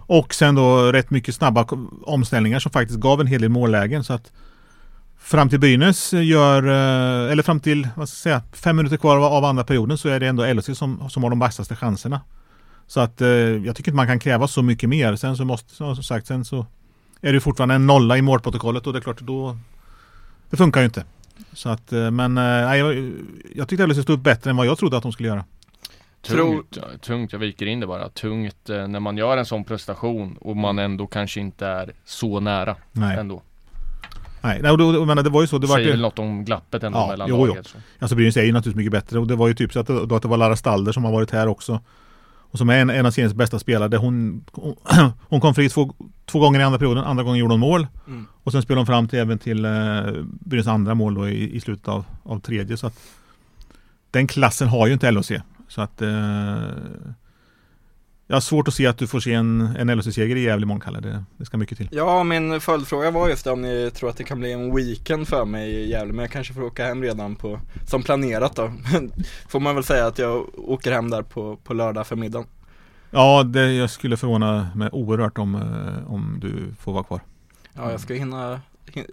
Och 0.06 0.34
sen 0.34 0.54
då 0.54 0.92
rätt 0.92 1.10
mycket 1.10 1.34
snabba 1.34 1.66
omställningar 2.02 2.58
som 2.58 2.72
faktiskt 2.72 3.00
gav 3.00 3.20
en 3.20 3.26
hel 3.26 3.40
del 3.40 3.50
mållägen 3.50 4.04
så 4.04 4.12
att 4.12 4.32
Fram 5.22 5.48
till 5.48 5.60
Brynäs 5.60 6.12
eh, 6.12 6.24
gör, 6.24 6.62
eller 6.62 7.42
fram 7.42 7.60
till, 7.60 7.88
vad 7.96 8.08
ska 8.08 8.30
jag 8.30 8.40
säga, 8.40 8.42
fem 8.52 8.76
minuter 8.76 8.96
kvar 8.96 9.16
av, 9.16 9.24
av 9.24 9.44
andra 9.44 9.64
perioden 9.64 9.98
så 9.98 10.08
är 10.08 10.20
det 10.20 10.26
ändå 10.26 10.52
LHC 10.52 10.78
som, 10.78 11.10
som 11.10 11.22
har 11.22 11.30
de 11.30 11.38
vassaste 11.38 11.76
chanserna. 11.76 12.20
Så 12.86 13.00
att 13.00 13.20
jag 13.64 13.76
tycker 13.76 13.90
inte 13.90 13.96
man 13.96 14.06
kan 14.06 14.18
kräva 14.18 14.48
så 14.48 14.62
mycket 14.62 14.88
mer. 14.88 15.16
Sen 15.16 15.36
så 15.36 15.44
måste, 15.44 15.74
som 15.74 15.96
sagt, 15.96 16.26
sen 16.26 16.44
så 16.44 16.66
är 17.20 17.32
det 17.32 17.40
fortfarande 17.40 17.74
en 17.74 17.86
nolla 17.86 18.18
i 18.18 18.22
målprotokollet 18.22 18.86
och 18.86 18.92
det 18.92 18.98
är 18.98 19.00
klart 19.00 19.20
då 19.20 19.56
Det 20.50 20.56
funkar 20.56 20.80
ju 20.80 20.84
inte. 20.84 21.04
Så 21.52 21.68
att, 21.68 21.92
eh, 21.92 22.10
men 22.10 22.38
eh, 22.38 22.44
nej, 22.44 22.78
jag, 22.78 23.12
jag 23.54 23.68
tyckte 23.68 23.86
LHC 23.86 24.02
stod 24.02 24.18
upp 24.18 24.24
bättre 24.24 24.50
än 24.50 24.56
vad 24.56 24.66
jag 24.66 24.78
trodde 24.78 24.96
att 24.96 25.02
de 25.02 25.12
skulle 25.12 25.28
göra. 25.28 25.44
Tungt, 26.22 26.78
tungt, 27.00 27.32
jag 27.32 27.38
viker 27.38 27.66
in 27.66 27.80
det 27.80 27.86
bara. 27.86 28.08
Tungt 28.08 28.70
eh, 28.70 28.88
när 28.88 29.00
man 29.00 29.16
gör 29.16 29.36
en 29.36 29.46
sån 29.46 29.64
prestation 29.64 30.36
och 30.40 30.56
man 30.56 30.78
ändå 30.78 31.06
kanske 31.06 31.40
inte 31.40 31.66
är 31.66 31.92
så 32.04 32.40
nära 32.40 32.76
Nej, 32.92 33.16
ändå. 33.18 33.42
nej, 34.40 34.60
nej 34.62 34.70
och 34.70 34.78
då, 34.78 35.04
menar, 35.04 35.22
det 35.22 35.30
var 35.30 35.40
ju 35.40 35.46
så. 35.46 35.58
Det 35.58 35.66
var 35.66 35.74
Säger 35.76 35.88
väl 35.88 35.96
ju, 35.98 36.02
något 36.02 36.18
om 36.18 36.44
glappet 36.44 36.82
ändå 36.82 36.98
Ja, 36.98 37.06
mellan 37.08 37.28
jo, 37.28 37.36
jo. 37.38 37.46
laget. 37.46 37.66
Så. 37.66 37.78
alltså 37.98 38.16
Brynäs 38.16 38.36
är 38.36 38.42
ju 38.42 38.52
naturligtvis 38.52 38.76
mycket 38.76 38.92
bättre 38.92 39.18
och 39.18 39.26
det 39.26 39.36
var 39.36 39.48
ju 39.48 39.54
typ 39.54 39.72
så 39.72 39.80
att, 39.80 39.86
det- 39.86 40.06
då 40.06 40.14
att 40.16 40.22
det 40.22 40.28
var 40.28 40.36
Lara 40.36 40.56
Stalder 40.56 40.92
som 40.92 41.04
har 41.04 41.12
varit 41.12 41.30
här 41.30 41.46
också. 41.46 41.80
Och 42.50 42.58
som 42.58 42.70
är 42.70 42.78
en, 42.78 42.90
en 42.90 43.06
av 43.06 43.10
seriens 43.10 43.34
bästa 43.34 43.58
spelare. 43.58 43.96
Hon, 43.96 44.44
hon, 44.52 44.76
hon 45.28 45.40
kom 45.40 45.54
fri 45.54 45.68
två, 45.68 45.94
två 46.26 46.38
gånger 46.38 46.60
i 46.60 46.62
andra 46.62 46.78
perioden. 46.78 47.04
Andra 47.04 47.24
gången 47.24 47.38
gjorde 47.38 47.52
hon 47.52 47.60
mål. 47.60 47.86
Mm. 48.06 48.26
Och 48.42 48.52
sen 48.52 48.62
spelade 48.62 48.80
hon 48.80 48.86
fram 48.86 49.08
till 49.08 49.18
även 49.18 49.38
till 49.38 49.64
eh, 49.64 49.70
Brynäs 50.24 50.66
andra 50.66 50.94
mål 50.94 51.14
då 51.14 51.28
i, 51.28 51.56
i 51.56 51.60
slutet 51.60 51.88
av, 51.88 52.04
av 52.22 52.40
tredje. 52.40 52.76
Så 52.76 52.86
att 52.86 53.00
den 54.10 54.26
klassen 54.26 54.68
har 54.68 54.86
ju 54.86 54.92
inte 54.92 55.10
LHC. 55.10 55.32
Så 55.68 55.82
att 55.82 56.02
eh, 56.02 56.64
jag 58.30 58.36
har 58.36 58.40
svårt 58.40 58.68
att 58.68 58.74
se 58.74 58.86
att 58.86 58.98
du 58.98 59.06
får 59.06 59.20
se 59.20 59.32
en, 59.34 59.60
en 59.60 59.88
LHC-seger 59.96 60.36
i 60.36 60.40
Gävle 60.40 60.62
imorgon 60.64 60.80
Kalle. 60.80 61.00
Det, 61.00 61.24
det 61.36 61.44
ska 61.44 61.56
mycket 61.56 61.78
till. 61.78 61.88
Ja, 61.92 62.24
min 62.24 62.60
följdfråga 62.60 63.10
var 63.10 63.28
just 63.28 63.46
om 63.46 63.62
ni 63.62 63.90
tror 63.94 64.10
att 64.10 64.16
det 64.16 64.24
kan 64.24 64.40
bli 64.40 64.52
en 64.52 64.74
weekend 64.76 65.28
för 65.28 65.44
mig 65.44 65.70
i 65.70 65.90
Gävle, 65.90 66.12
men 66.12 66.22
jag 66.22 66.30
kanske 66.30 66.54
får 66.54 66.62
åka 66.62 66.86
hem 66.86 67.02
redan 67.02 67.36
på, 67.36 67.60
som 67.86 68.02
planerat 68.02 68.56
då. 68.56 68.72
får 69.48 69.60
man 69.60 69.74
väl 69.74 69.84
säga 69.84 70.06
att 70.06 70.18
jag 70.18 70.46
åker 70.58 70.92
hem 70.92 71.10
där 71.10 71.22
på, 71.22 71.56
på 71.56 71.74
lördag 71.74 72.06
förmiddagen. 72.06 72.46
Ja, 73.10 73.42
det, 73.42 73.72
jag 73.72 73.90
skulle 73.90 74.16
förvåna 74.16 74.70
mig 74.74 74.88
oerhört 74.92 75.38
om, 75.38 75.54
eh, 75.54 76.12
om 76.12 76.38
du 76.40 76.74
får 76.80 76.92
vara 76.92 77.04
kvar. 77.04 77.20
Ja, 77.72 77.90
jag 77.90 78.00
ska 78.00 78.14
hinna, 78.14 78.54
hin- 78.54 78.60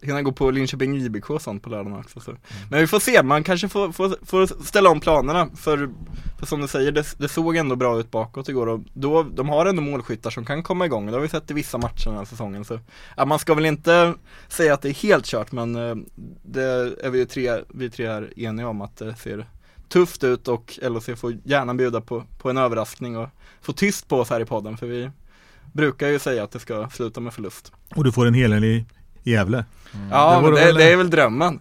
hinna 0.01 0.21
gå 0.21 0.31
på 0.31 0.51
Linköping 0.51 0.95
JBK 0.95 1.29
och 1.29 1.41
sånt 1.41 1.63
på 1.63 1.69
lördagen 1.69 1.99
också 1.99 2.19
så. 2.19 2.35
Men 2.69 2.79
vi 2.79 2.87
får 2.87 2.99
se, 2.99 3.23
man 3.23 3.43
kanske 3.43 3.69
får, 3.69 3.91
får, 3.91 4.25
får 4.25 4.63
ställa 4.63 4.89
om 4.89 4.99
planerna 4.99 5.49
för, 5.55 5.89
för 6.39 6.45
som 6.45 6.61
du 6.61 6.67
säger, 6.67 6.91
det, 6.91 7.05
det 7.17 7.29
såg 7.29 7.55
ändå 7.55 7.75
bra 7.75 7.99
ut 7.99 8.11
bakåt 8.11 8.49
igår 8.49 8.67
och 8.67 8.79
då, 8.93 9.23
de 9.23 9.49
har 9.49 9.65
ändå 9.65 9.81
målskyttar 9.81 10.29
som 10.29 10.45
kan 10.45 10.63
komma 10.63 10.85
igång, 10.85 11.05
det 11.05 11.11
har 11.11 11.19
vi 11.19 11.27
sett 11.27 11.51
i 11.51 11.53
vissa 11.53 11.77
matcher 11.77 12.05
den 12.05 12.17
här 12.17 12.25
säsongen 12.25 12.65
så 12.65 12.79
ja, 13.17 13.25
Man 13.25 13.39
ska 13.39 13.53
väl 13.53 13.65
inte 13.65 14.13
säga 14.47 14.73
att 14.73 14.81
det 14.81 14.89
är 14.89 14.93
helt 14.93 15.25
kört 15.25 15.51
men 15.51 15.75
eh, 15.75 15.95
det 16.43 16.63
är 17.03 17.09
vi 17.09 17.19
ju 17.19 17.25
tre, 17.25 17.59
vi 17.69 17.89
tre 17.89 18.07
här 18.07 18.39
eniga 18.39 18.67
om 18.67 18.81
att 18.81 18.97
det 18.97 19.15
ser 19.15 19.47
tufft 19.89 20.23
ut 20.23 20.47
och 20.47 20.79
LHC 20.81 21.09
får 21.15 21.37
gärna 21.43 21.73
bjuda 21.73 22.01
på, 22.01 22.23
på 22.37 22.49
en 22.49 22.57
överraskning 22.57 23.17
och 23.17 23.29
få 23.61 23.73
tyst 23.73 24.07
på 24.07 24.19
oss 24.19 24.29
här 24.29 24.39
i 24.39 24.45
podden 24.45 24.77
för 24.77 24.87
vi 24.87 25.09
brukar 25.73 26.07
ju 26.07 26.19
säga 26.19 26.43
att 26.43 26.51
det 26.51 26.59
ska 26.59 26.89
sluta 26.89 27.19
med 27.19 27.33
förlust. 27.33 27.71
Och 27.95 28.03
du 28.03 28.11
får 28.11 28.25
en 28.25 28.33
hel 28.33 28.53
Gävle. 29.29 29.65
Ja, 30.11 30.41
Det 30.41 30.47
det, 30.49 30.65
väl- 30.65 30.75
det 30.75 30.83
är 30.91 30.97
väl 30.97 31.09
drömmen. 31.09 31.59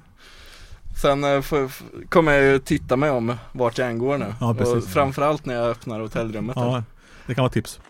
Sen 1.02 1.24
eh, 1.24 1.40
får, 1.40 1.64
f- 1.64 1.82
kommer 2.08 2.32
jag 2.32 2.42
ju 2.44 2.58
titta 2.58 2.96
mig 2.96 3.10
om 3.10 3.36
vart 3.52 3.78
jag 3.78 3.88
än 3.88 3.98
går 3.98 4.18
nu. 4.18 4.34
Ja, 4.40 4.54
precis. 4.54 4.74
och 4.74 4.84
framförallt 4.84 5.46
när 5.46 5.54
jag 5.54 5.66
öppnar 5.70 6.00
hotellrummet. 6.00 6.56
Ja, 6.56 6.82
det 7.26 7.34
kan 7.34 7.42
vara 7.42 7.52
tips. 7.52 7.80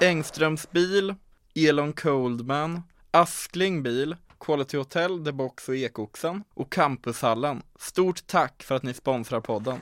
Engströms 0.00 0.70
bil, 0.70 1.14
Elon 1.54 1.92
Coldman, 1.92 2.82
Askling 3.10 3.82
bil, 3.82 4.16
Quality 4.40 4.76
Hotel, 4.76 5.24
The 5.24 5.32
Box 5.32 5.68
och 5.68 5.76
Ekoxen 5.76 6.42
och 6.54 6.72
Campushallen. 6.72 7.62
Stort 7.80 8.26
tack 8.26 8.62
för 8.62 8.74
att 8.74 8.82
ni 8.82 8.94
sponsrar 8.94 9.40
podden. 9.40 9.80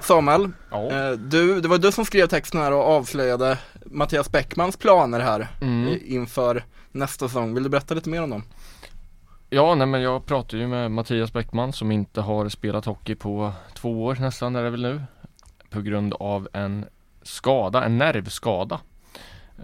Samuel, 0.00 0.50
Ja. 0.70 0.90
eh, 0.90 1.10
du, 1.12 1.60
det 1.60 1.68
var 1.68 1.78
du 1.78 1.92
som 1.92 2.04
skrev 2.04 2.26
texten 2.26 2.60
här 2.60 2.72
och 2.72 2.84
avslöjade 2.84 3.58
Mattias 3.86 4.32
Bäckmans 4.32 4.76
planer 4.76 5.20
här 5.20 5.48
Mm. 5.60 5.88
eh, 5.88 5.96
inför 6.14 6.64
nästa 6.92 7.28
säsong. 7.28 7.54
Vill 7.54 7.62
du 7.62 7.68
berätta 7.68 7.94
lite 7.94 8.10
mer 8.10 8.22
om 8.22 8.30
dem? 8.30 8.42
Ja, 9.50 9.74
nej 9.74 9.86
men 9.86 10.02
jag 10.02 10.26
pratade 10.26 10.62
ju 10.62 10.68
med 10.68 10.90
Mattias 10.90 11.32
Bäckman 11.32 11.72
som 11.72 11.92
inte 11.92 12.20
har 12.20 12.48
spelat 12.48 12.84
hockey 12.84 13.14
på 13.14 13.52
två 13.74 14.04
år 14.04 14.16
nästan 14.20 14.56
är 14.56 14.62
det 14.62 14.70
väl 14.70 14.82
nu. 14.82 15.02
På 15.70 15.80
grund 15.80 16.14
av 16.14 16.48
en 16.52 16.84
skada, 17.22 17.84
en 17.84 17.98
nervskada. 17.98 18.80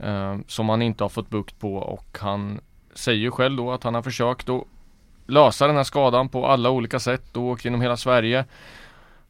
Eh, 0.03 0.37
som 0.47 0.69
han 0.69 0.83
inte 0.83 1.05
har 1.05 1.09
fått 1.09 1.31
bukt 1.31 1.59
på 1.61 1.77
och 1.77 2.19
han 2.21 2.61
säger 2.95 3.19
ju 3.21 3.31
själv 3.31 3.57
då 3.57 3.73
att 3.73 3.83
han 3.85 3.95
har 3.95 4.03
försökt 4.03 4.49
att 4.49 4.65
lösa 5.27 5.67
den 5.67 5.77
här 5.77 5.85
skadan 5.85 6.29
på 6.29 6.47
alla 6.47 6.71
olika 6.71 7.01
sätt 7.01 7.37
och 7.37 7.43
åkt 7.43 7.65
genom 7.65 7.81
hela 7.81 7.97
Sverige. 7.97 8.45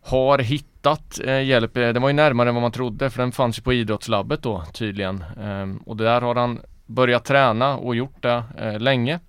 Har 0.03 0.38
hittat 0.38 0.75
eh, 1.24 1.43
hjälp, 1.43 1.76
Eh, 1.76 1.93
den 1.93 2.02
var 2.02 2.08
ju 2.08 2.12
närmare 2.12 2.48
än 2.48 2.55
vad 2.55 2.62
man 2.62 2.72
trodde 2.72 3.10
för 3.10 3.22
den 3.22 3.32
fanns 3.32 3.58
ju 3.58 3.62
på 3.62 3.72
idrottslabbet 3.72 4.43
då 4.43 4.64
tydligen. 4.72 5.24
Eh, 5.40 5.86
och 5.86 5.96
där 5.96 6.20
har 6.20 6.34
han 6.34 6.60
börjat 6.86 7.24
träna 7.24 7.76
och 7.76 7.96
gjort 7.96 8.22
det 8.22 8.43
eh, 8.58 8.81
länge. 8.81 9.20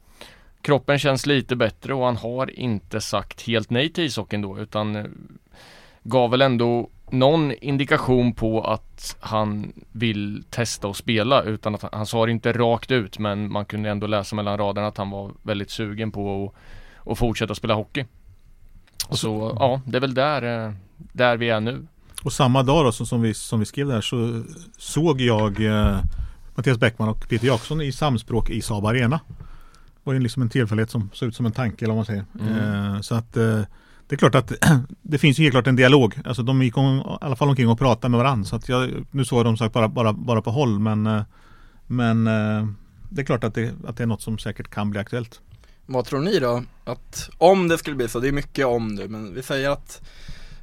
Kroppen 0.61 0.99
känns 0.99 1.25
lite 1.25 1.55
bättre 1.55 1.93
och 1.93 2.05
han 2.05 2.17
har 2.17 2.59
inte 2.59 3.01
sagt 3.01 3.47
helt 3.47 3.69
nej 3.69 3.89
till 3.89 4.03
ishockeyn 4.03 4.41
då 4.41 4.59
utan 4.59 4.95
eh, 4.95 5.05
gav 6.03 6.31
väl 6.31 6.41
ändå 6.41 6.89
någon 7.09 7.51
indikation 7.51 8.33
på 8.33 8.61
att 8.61 9.17
han 9.19 9.73
vill 9.91 10.43
testa 10.49 10.87
och 10.87 10.97
spela 10.97 11.43
utan 11.43 11.75
att 11.75 11.81
han, 11.81 11.91
han 11.93 12.05
sa 12.05 12.25
det 12.25 12.31
inte 12.31 12.53
rakt 12.53 12.91
ut 12.91 13.19
men 13.19 13.51
man 13.51 13.65
kunde 13.65 13.89
ändå 13.89 14.07
läsa 14.07 14.35
mellan 14.35 14.57
raderna 14.57 14.87
att 14.87 14.97
han 14.97 15.09
var 15.09 15.31
väldigt 15.43 15.69
sugen 15.69 16.11
på 16.11 16.45
att, 16.45 17.11
att 17.11 17.17
fortsätta 17.17 17.55
spela 17.55 17.73
hockey. 17.73 18.05
Och 19.09 19.17
så 19.17 19.57
ja, 19.59 19.81
det 19.85 19.97
är 19.97 20.01
väl 20.01 20.13
där, 20.13 20.65
eh, 20.67 20.73
där 20.97 21.37
vi 21.37 21.49
är 21.49 21.59
nu. 21.59 21.87
Och 22.23 22.33
samma 22.33 22.63
dag 22.63 22.85
då 22.85 22.91
som, 22.91 23.05
som, 23.05 23.21
vi, 23.21 23.33
som 23.33 23.59
vi 23.59 23.65
skrev 23.65 23.87
där 23.87 24.01
så 24.01 24.43
såg 24.77 25.21
jag 25.21 25.65
eh, 25.65 25.99
Mattias 26.55 26.77
Bäckman 26.77 27.09
och 27.09 27.29
Peter 27.29 27.47
Jaksson 27.47 27.81
i 27.81 27.91
samspråk 27.91 28.49
i 28.49 28.61
Saab 28.61 28.85
Arena. 28.85 29.19
Det 29.27 30.01
var 30.03 30.13
ju 30.13 30.19
liksom 30.19 30.41
en 30.41 30.49
tillfällighet 30.49 30.91
som 30.91 31.09
såg 31.13 31.29
ut 31.29 31.35
som 31.35 31.45
en 31.45 31.51
tanke 31.51 31.85
eller 31.85 31.93
vad 31.93 31.97
man 31.97 32.05
säger. 32.05 32.25
Mm. 32.39 32.93
Eh, 32.95 33.01
så 33.01 33.15
att 33.15 33.37
eh, 33.37 33.61
det 34.07 34.15
är 34.15 34.17
klart 34.17 34.35
att 34.35 34.53
det 35.01 35.17
finns 35.17 35.39
ju 35.39 35.43
helt 35.43 35.53
klart 35.53 35.67
en 35.67 35.75
dialog. 35.75 36.19
Alltså 36.25 36.43
de 36.43 36.61
gick 36.61 36.77
om, 36.77 36.97
i 36.97 37.25
alla 37.25 37.35
fall 37.35 37.49
omkring 37.49 37.69
och 37.69 37.79
pratade 37.79 38.11
med 38.11 38.17
varandra. 38.17 38.45
Så 38.45 38.55
att 38.55 38.69
jag, 38.69 38.89
nu 39.11 39.25
såg 39.25 39.39
jag 39.39 39.45
dem 39.45 39.57
sagt 39.57 39.73
bara, 39.73 39.87
bara, 39.87 40.13
bara 40.13 40.41
på 40.41 40.51
håll 40.51 40.79
men, 40.79 41.07
eh, 41.07 41.21
men 41.87 42.27
eh, 42.27 42.67
det 43.09 43.21
är 43.21 43.25
klart 43.25 43.43
att 43.43 43.55
det, 43.55 43.73
att 43.87 43.97
det 43.97 44.03
är 44.03 44.07
något 44.07 44.21
som 44.21 44.37
säkert 44.37 44.69
kan 44.69 44.89
bli 44.89 44.99
aktuellt. 44.99 45.41
Vad 45.85 46.05
tror 46.05 46.19
ni 46.19 46.39
då? 46.39 46.63
Att 46.83 47.29
om 47.37 47.67
det 47.67 47.77
skulle 47.77 47.95
bli 47.95 48.07
så, 48.07 48.19
det 48.19 48.27
är 48.27 48.31
mycket 48.31 48.65
om 48.65 48.87
nu, 48.87 49.07
men 49.07 49.33
vi 49.33 49.43
säger 49.43 49.69
att 49.69 50.01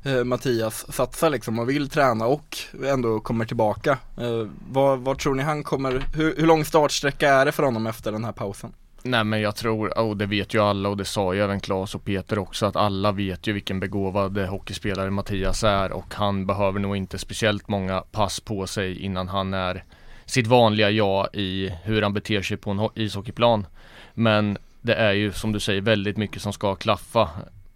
eh, 0.04 0.24
Mattias 0.24 0.92
satsar 0.92 1.30
liksom 1.30 1.58
och 1.58 1.70
vill 1.70 1.88
träna 1.88 2.26
och 2.26 2.58
ändå 2.84 3.20
kommer 3.20 3.44
tillbaka. 3.44 3.98
Eh, 4.16 4.48
vad, 4.70 4.98
vad 4.98 5.18
tror 5.18 5.34
ni 5.34 5.42
han 5.42 5.62
kommer, 5.62 6.04
hur, 6.14 6.36
hur 6.36 6.46
lång 6.46 6.64
startsträcka 6.64 7.28
är 7.28 7.44
det 7.44 7.52
för 7.52 7.62
honom 7.62 7.86
efter 7.86 8.12
den 8.12 8.24
här 8.24 8.32
pausen? 8.32 8.72
Nej 9.06 9.24
men 9.24 9.40
jag 9.40 9.56
tror, 9.56 9.98
och 9.98 10.16
det 10.16 10.26
vet 10.26 10.54
ju 10.54 10.62
alla 10.62 10.88
och 10.88 10.96
det 10.96 11.04
sa 11.04 11.34
ju 11.34 11.40
även 11.40 11.60
Claes 11.60 11.94
och 11.94 12.04
Peter 12.04 12.38
också 12.38 12.66
att 12.66 12.76
alla 12.76 13.12
vet 13.12 13.46
ju 13.46 13.52
vilken 13.52 13.80
begåvad 13.80 14.38
hockeyspelare 14.38 15.10
Mattias 15.10 15.64
är 15.64 15.92
och 15.92 16.14
han 16.14 16.46
behöver 16.46 16.80
nog 16.80 16.96
inte 16.96 17.18
speciellt 17.18 17.68
många 17.68 18.00
pass 18.00 18.40
på 18.40 18.66
sig 18.66 18.98
innan 18.98 19.28
han 19.28 19.54
är 19.54 19.84
sitt 20.24 20.46
vanliga 20.46 20.90
jag 20.90 21.28
i 21.32 21.72
hur 21.82 22.02
han 22.02 22.14
beter 22.14 22.42
sig 22.42 22.56
på 22.56 22.70
en 22.70 22.88
ishockeyplan. 22.94 23.66
Men 24.14 24.58
det 24.80 24.94
är 24.94 25.12
ju 25.12 25.32
som 25.32 25.52
du 25.52 25.60
säger 25.60 25.80
väldigt 25.80 26.16
mycket 26.16 26.42
som 26.42 26.52
ska 26.52 26.74
klaffa 26.74 27.30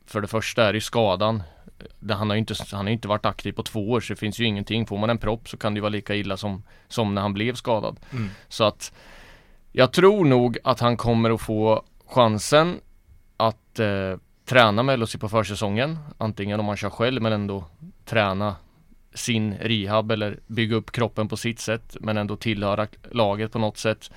för 0.07 0.21
det 0.21 0.29
första 0.29 0.65
är 0.65 0.73
det 0.73 0.77
ju 0.77 0.81
skadan. 0.81 1.43
Det, 2.01 2.15
han 2.15 2.31
har 2.31 2.37
ju 2.37 2.39
inte, 2.39 2.55
han 2.73 2.87
har 2.87 2.93
inte 2.93 3.09
varit 3.09 3.27
aktiv 3.27 3.53
på 3.53 3.63
två 3.63 3.91
år 3.91 4.01
så 4.01 4.13
det 4.13 4.19
finns 4.19 4.39
ju 4.41 4.45
ingenting. 4.45 4.87
Får 4.87 4.99
man 4.99 5.11
en 5.11 5.19
propp 5.19 5.49
så 5.49 5.57
kan 5.57 5.75
det 5.75 5.81
vara 5.81 5.91
lika 5.91 6.15
illa 6.15 6.37
som, 6.37 6.63
som 6.89 7.15
när 7.15 7.23
han 7.23 7.35
blev 7.35 7.55
skadad. 7.55 8.01
Mm. 8.11 8.31
Så 8.49 8.65
att 8.65 8.93
jag 9.73 9.93
tror 9.93 10.25
nog 10.25 10.59
att 10.65 10.81
han 10.81 10.97
kommer 10.97 11.31
att 11.31 11.41
få 11.41 11.83
chansen 12.07 12.81
att 13.37 13.79
eh, 13.79 14.17
träna 14.45 14.83
med 14.83 14.99
LHC 14.99 15.17
på 15.17 15.29
försäsongen. 15.29 15.99
Antingen 16.19 16.61
om 16.61 16.69
han 16.69 16.77
kör 16.77 16.91
själv 16.91 17.23
men 17.23 17.33
ändå 17.33 17.65
träna 18.05 18.57
sin 19.15 19.55
rehab 19.55 20.11
eller 20.11 20.41
bygga 20.47 20.77
upp 20.77 20.93
kroppen 20.93 21.29
på 21.29 21.37
sitt 21.37 21.61
sätt 21.61 21.97
men 22.01 22.17
ändå 22.17 22.37
tillhöra 22.37 22.87
laget 23.11 23.53
på 23.53 23.59
något 23.59 23.79
sätt. 23.79 24.11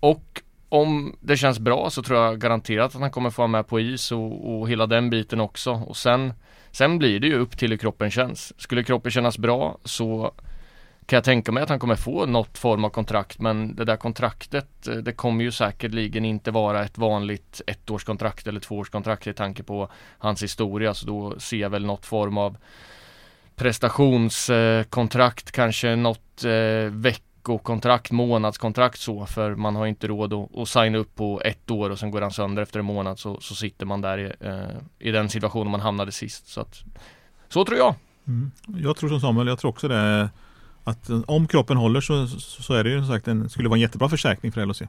Och 0.00 0.42
om 0.68 1.16
det 1.20 1.36
känns 1.36 1.58
bra 1.58 1.90
så 1.90 2.02
tror 2.02 2.18
jag 2.18 2.40
garanterat 2.40 2.94
att 2.94 3.00
han 3.00 3.10
kommer 3.10 3.30
få 3.30 3.42
vara 3.42 3.48
med 3.48 3.66
på 3.66 3.80
is 3.80 4.12
och, 4.12 4.58
och 4.58 4.68
hela 4.68 4.86
den 4.86 5.10
biten 5.10 5.40
också. 5.40 5.72
Och 5.72 5.96
sen, 5.96 6.32
sen 6.76 6.98
blir 6.98 7.20
det 7.20 7.26
ju 7.26 7.38
upp 7.38 7.58
till 7.58 7.70
hur 7.70 7.78
kroppen 7.78 8.10
känns. 8.10 8.60
Skulle 8.60 8.82
kroppen 8.82 9.10
kännas 9.10 9.38
bra 9.38 9.78
så 9.84 10.34
kan 11.06 11.16
jag 11.16 11.24
tänka 11.24 11.52
mig 11.52 11.62
att 11.62 11.68
han 11.68 11.78
kommer 11.78 11.94
få 11.96 12.26
något 12.26 12.58
form 12.58 12.84
av 12.84 12.88
kontrakt 12.90 13.40
men 13.40 13.76
det 13.76 13.84
där 13.84 13.96
kontraktet 13.96 14.88
eh, 14.88 14.94
det 14.94 15.12
kommer 15.12 15.44
ju 15.44 15.50
säkerligen 15.50 16.24
inte 16.24 16.50
vara 16.50 16.84
ett 16.84 16.98
vanligt 16.98 17.60
ettårskontrakt 17.66 18.46
eller 18.46 18.60
tvåårskontrakt 18.60 19.26
i 19.26 19.32
tanke 19.32 19.62
på 19.62 19.88
hans 20.18 20.42
historia 20.42 20.94
så 20.94 21.06
då 21.06 21.40
ser 21.40 21.56
jag 21.56 21.70
väl 21.70 21.86
något 21.86 22.06
form 22.06 22.38
av 22.38 22.56
prestationskontrakt, 23.54 25.48
eh, 25.48 25.52
kanske 25.52 25.96
något 25.96 26.44
eh, 26.44 26.90
veckokontrakt, 27.46 28.10
månadskontrakt 28.10 28.98
så 28.98 29.26
för 29.26 29.54
man 29.54 29.76
har 29.76 29.86
inte 29.86 30.06
råd 30.06 30.32
att, 30.32 30.56
att 30.58 30.68
signa 30.68 30.98
upp 30.98 31.14
på 31.14 31.40
ett 31.44 31.70
år 31.70 31.90
och 31.90 31.98
sen 31.98 32.10
går 32.10 32.20
han 32.20 32.30
sönder 32.30 32.62
efter 32.62 32.78
en 32.78 32.84
månad 32.84 33.18
så, 33.18 33.40
så 33.40 33.54
sitter 33.54 33.86
man 33.86 34.00
där 34.00 34.18
i, 34.18 34.32
eh, 34.40 35.08
i 35.08 35.10
den 35.10 35.28
situationen 35.28 35.70
man 35.70 35.80
hamnade 35.80 36.12
sist. 36.12 36.48
Så, 36.48 36.60
att, 36.60 36.84
så 37.48 37.64
tror 37.64 37.78
jag. 37.78 37.94
Mm. 38.26 38.50
Jag 38.66 38.96
tror 38.96 39.08
som 39.08 39.20
Samuel, 39.20 39.46
jag 39.46 39.58
tror 39.58 39.70
också 39.70 39.88
det 39.88 40.30
att 40.84 41.08
eh, 41.08 41.20
om 41.26 41.46
kroppen 41.46 41.76
håller 41.76 42.00
så, 42.00 42.26
så 42.38 42.74
är 42.74 42.84
det 42.84 42.90
ju 42.90 42.98
som 42.98 43.08
sagt 43.08 43.28
en, 43.28 43.48
skulle 43.48 43.68
vara 43.68 43.76
en 43.76 43.82
jättebra 43.82 44.08
försäkring 44.08 44.52
för 44.52 44.66
LHC. 44.66 44.82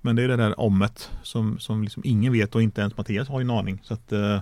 Men 0.00 0.16
det 0.16 0.22
är 0.22 0.28
det 0.28 0.36
där 0.36 0.60
ommet 0.60 1.10
som, 1.22 1.58
som 1.58 1.82
liksom 1.82 2.02
ingen 2.06 2.32
vet 2.32 2.54
och 2.54 2.62
inte 2.62 2.80
ens 2.80 2.96
Mattias 2.96 3.28
har 3.28 3.40
en 3.40 3.50
aning. 3.50 3.80
Så 3.82 3.94
att 3.94 4.12
eh, 4.12 4.40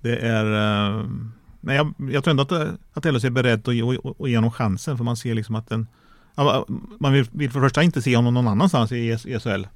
det 0.00 0.16
är 0.16 0.44
eh, 0.44 1.04
Nej, 1.62 1.76
jag, 1.76 1.94
jag, 2.10 2.24
tror 2.24 2.30
ändå 2.30 2.42
att, 2.42 2.52
eh, 2.52 2.68
att 2.92 3.04
LHC 3.04 3.24
är 3.24 3.30
beredd 3.30 3.68
att, 3.68 3.74
ge, 3.74 3.82
att 4.20 4.28
ge 4.30 4.36
honom 4.36 4.50
chansen 4.50 4.96
för 4.96 5.04
man 5.04 5.16
ser 5.16 5.34
liksom 5.34 5.54
att 5.54 5.68
den 5.68 5.86
man 6.98 7.12
vill, 7.12 7.26
vill 7.32 7.50
för 7.50 7.60
det 7.60 7.66
första 7.66 7.82
inte 7.82 8.02
se 8.02 8.16
honom 8.16 8.34
någon 8.34 8.48
annanstans 8.48 8.92
i 8.92 9.18
SHL 9.18 9.66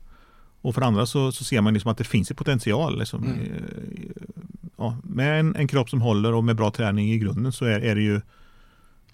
Och 0.61 0.75
för 0.75 0.81
det 0.81 0.87
andra 0.87 1.07
så, 1.07 1.33
så 1.33 1.45
ser 1.45 1.61
man 1.61 1.75
liksom 1.75 1.91
att 1.91 1.99
det 1.99 2.05
finns 2.05 2.31
en 2.31 2.37
potential 2.37 2.99
liksom, 2.99 3.25
mm. 3.25 3.39
ja, 4.77 4.97
Med 5.03 5.41
en, 5.41 5.57
en, 5.57 5.69
kropp 5.69 5.91
som 5.91 6.01
håller 6.01 6.35
och 6.35 6.45
med 6.45 6.57
bra 6.57 6.71
träning 6.71 7.13
i 7.13 7.19
grunden 7.19 7.53
så 7.53 7.65
är, 7.65 7.81
är 7.81 7.95
det 7.95 8.03
ju 8.03 8.21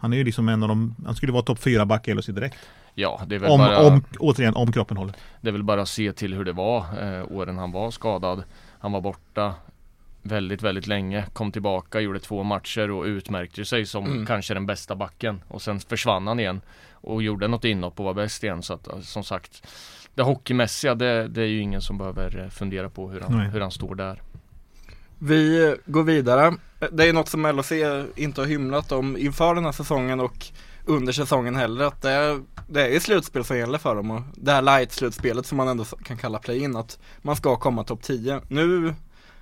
han 0.00 0.12
är 0.12 0.16
ju 0.16 0.24
liksom 0.24 0.48
en 0.48 0.62
av 0.62 0.68
de, 0.68 0.94
han 1.06 1.14
skulle 1.14 1.32
vara 1.32 1.42
topp 1.42 1.58
fyra 1.58 1.86
back 1.86 2.08
i 2.08 2.14
LHC 2.14 2.26
direkt. 2.26 2.58
Ja, 2.94 3.20
det 3.26 3.34
är 3.34 3.38
väl 3.38 3.50
om, 3.50 3.58
bara, 3.58 3.86
om, 3.86 4.04
återigen, 4.18 4.54
om 4.54 4.72
kroppen 4.72 4.96
håller. 4.96 5.14
Det 5.40 5.48
är 5.48 5.52
väl 5.52 5.62
bara 5.62 5.82
att 5.82 5.88
se 5.88 6.12
till 6.12 6.34
hur 6.34 6.44
det 6.44 6.52
var 6.52 6.78
eh, 6.78 7.32
åren 7.32 7.58
han 7.58 7.72
var 7.72 7.90
skadad. 7.90 8.42
Han 8.78 8.92
var 8.92 9.00
borta 9.00 9.54
väldigt, 10.22 10.62
väldigt 10.62 10.86
länge. 10.86 11.24
Kom 11.32 11.52
tillbaka, 11.52 12.00
gjorde 12.00 12.20
två 12.20 12.42
matcher 12.42 12.90
och 12.90 13.04
utmärkte 13.04 13.64
sig 13.64 13.86
som 13.86 14.06
mm. 14.06 14.26
kanske 14.26 14.54
den 14.54 14.66
bästa 14.66 14.94
backen. 14.94 15.42
Och 15.48 15.62
sen 15.62 15.80
försvann 15.80 16.26
han 16.26 16.40
igen 16.40 16.60
och 17.00 17.22
gjorde 17.22 17.48
något 17.48 17.64
inhopp 17.64 18.00
och 18.00 18.04
var 18.04 18.14
bäst 18.14 18.44
igen. 18.44 18.62
Så 18.62 18.74
att 18.74 18.88
eh, 18.88 19.00
som 19.00 19.24
sagt, 19.24 19.66
det 20.14 20.22
hockeymässiga, 20.22 20.94
det, 20.94 21.28
det 21.28 21.42
är 21.42 21.46
ju 21.46 21.60
ingen 21.60 21.80
som 21.80 21.98
behöver 21.98 22.40
eh, 22.44 22.48
fundera 22.48 22.90
på 22.90 23.08
hur 23.08 23.20
han, 23.20 23.40
hur 23.40 23.60
han 23.60 23.70
står 23.70 23.94
där. 23.94 24.22
Vi 25.18 25.76
går 25.86 26.02
vidare. 26.02 26.54
Det 26.92 27.08
är 27.08 27.12
något 27.12 27.28
som 27.28 27.46
LHC 27.46 27.72
inte 28.16 28.40
har 28.40 28.46
hymlat 28.46 28.92
om 28.92 29.16
inför 29.16 29.54
den 29.54 29.64
här 29.64 29.72
säsongen 29.72 30.20
och 30.20 30.46
under 30.84 31.12
säsongen 31.12 31.56
heller 31.56 31.84
att 31.84 32.02
det 32.02 32.10
är, 32.10 32.40
det 32.68 32.96
är 32.96 33.00
slutspel 33.00 33.44
som 33.44 33.58
gäller 33.58 33.78
för 33.78 33.94
dem 33.94 34.10
och 34.10 34.22
det 34.34 34.52
här 34.52 34.62
light-slutspelet 34.62 35.46
som 35.46 35.56
man 35.56 35.68
ändå 35.68 35.84
kan 35.84 36.16
kalla 36.16 36.38
play-in 36.38 36.76
att 36.76 36.98
man 37.22 37.36
ska 37.36 37.56
komma 37.56 37.84
topp 37.84 38.02
10. 38.02 38.40
Nu 38.48 38.94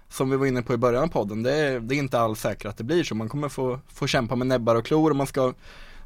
som 0.09 0.31
vi 0.31 0.37
var 0.37 0.47
inne 0.47 0.63
på 0.63 0.75
i 0.75 0.77
början 0.77 1.03
av 1.03 1.09
podden, 1.09 1.43
det 1.43 1.55
är, 1.55 1.81
det 1.81 1.95
är 1.95 1.99
inte 1.99 2.21
alls 2.21 2.41
säkert 2.41 2.67
att 2.67 2.77
det 2.77 2.85
blir 2.85 3.05
så. 3.05 3.15
Man 3.15 3.29
kommer 3.29 3.49
få, 3.49 3.81
få 3.89 4.07
kämpa 4.07 4.37
med 4.37 4.47
näbbar 4.47 4.75
och 4.75 4.87
klor 4.87 5.11
och 5.11 5.17
man 5.17 5.27
ska 5.27 5.55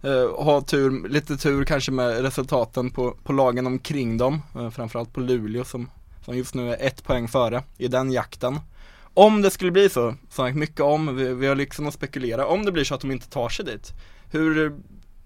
eh, 0.02 0.44
ha 0.44 0.60
tur, 0.60 1.08
lite 1.08 1.36
tur 1.36 1.64
kanske 1.64 1.92
med 1.92 2.22
resultaten 2.22 2.90
på, 2.90 3.16
på 3.24 3.32
lagen 3.32 3.66
omkring 3.66 4.18
dem. 4.18 4.42
Eh, 4.54 4.70
framförallt 4.70 5.12
på 5.12 5.20
Luleå 5.20 5.64
som, 5.64 5.90
som 6.24 6.36
just 6.36 6.54
nu 6.54 6.72
är 6.72 6.86
ett 6.86 7.04
poäng 7.04 7.28
före 7.28 7.62
i 7.78 7.88
den 7.88 8.12
jakten. 8.12 8.60
Om 9.14 9.42
det 9.42 9.50
skulle 9.50 9.70
bli 9.70 9.88
så, 9.88 10.14
sagt 10.30 10.56
mycket 10.56 10.80
om, 10.80 11.16
vi, 11.16 11.34
vi 11.34 11.46
har 11.46 11.54
liksom 11.54 11.86
att 11.86 11.94
spekulera, 11.94 12.46
om 12.46 12.64
det 12.64 12.72
blir 12.72 12.84
så 12.84 12.94
att 12.94 13.00
de 13.00 13.10
inte 13.10 13.30
tar 13.30 13.48
sig 13.48 13.64
dit. 13.64 13.92
Hur, 14.30 14.76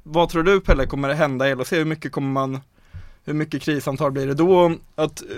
vad 0.03 0.29
tror 0.29 0.43
du 0.43 0.61
Pelle 0.61 0.87
kommer 0.87 1.09
det 1.09 1.15
hända 1.15 1.49
i 1.49 1.55
LHC? 1.55 1.73
Hur 1.73 1.85
mycket 1.85 2.13
kommer 2.13 2.33
man, 2.33 2.61
hur 3.25 3.35
mycket 3.35 3.63
krisamtal 3.63 4.13
blir 4.13 4.27
det 4.27 4.35
då 4.35 4.73
att 4.95 5.23
eh, 5.23 5.29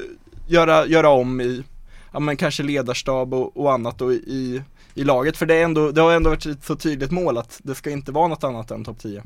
göra, 0.47 0.87
göra 0.87 1.09
om 1.09 1.40
i, 1.40 1.64
ja 2.12 2.21
men 2.21 2.37
kanske 2.37 2.62
ledarstab 2.62 3.35
och, 3.35 3.57
och 3.57 3.73
annat 3.73 3.99
då 3.99 4.12
i, 4.12 4.62
i 4.98 5.04
laget? 5.04 5.36
För 5.36 5.46
det, 5.46 5.54
är 5.54 5.64
ändå, 5.64 5.92
det 5.92 6.00
har 6.00 6.12
ändå 6.12 6.30
varit 6.30 6.46
ett 6.46 6.64
så 6.64 6.76
tydligt 6.76 7.10
mål 7.10 7.38
att 7.38 7.60
det 7.62 7.74
ska 7.74 7.90
inte 7.90 8.12
vara 8.12 8.28
något 8.28 8.44
annat 8.44 8.70
än 8.70 8.84
topp 8.84 8.98
10. 8.98 9.22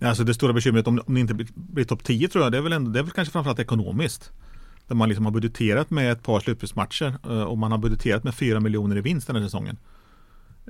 Alltså 0.00 0.24
det 0.24 0.34
stora 0.34 0.52
bekymret 0.52 0.86
om, 0.86 1.00
om 1.06 1.14
det 1.14 1.20
inte 1.20 1.34
blir, 1.34 1.48
blir 1.54 1.84
topp 1.84 2.04
10 2.04 2.28
tror 2.28 2.44
jag, 2.44 2.52
det 2.52 2.58
är 2.58 2.62
väl, 2.62 2.72
ändå, 2.72 2.90
det 2.90 2.98
är 2.98 3.02
väl 3.02 3.12
kanske 3.12 3.32
framförallt 3.32 3.58
ekonomiskt. 3.58 4.32
Där 4.86 4.94
man 4.94 5.08
liksom 5.08 5.24
har 5.24 5.32
budgeterat 5.32 5.90
med 5.90 6.12
ett 6.12 6.22
par 6.22 6.40
slutspelsmatcher 6.40 7.16
eh, 7.24 7.42
och 7.42 7.58
man 7.58 7.70
har 7.70 7.78
budgeterat 7.78 8.24
med 8.24 8.34
4 8.34 8.60
miljoner 8.60 8.96
i 8.96 9.00
vinst 9.00 9.26
den 9.26 9.36
här 9.36 9.42
säsongen. 9.42 9.78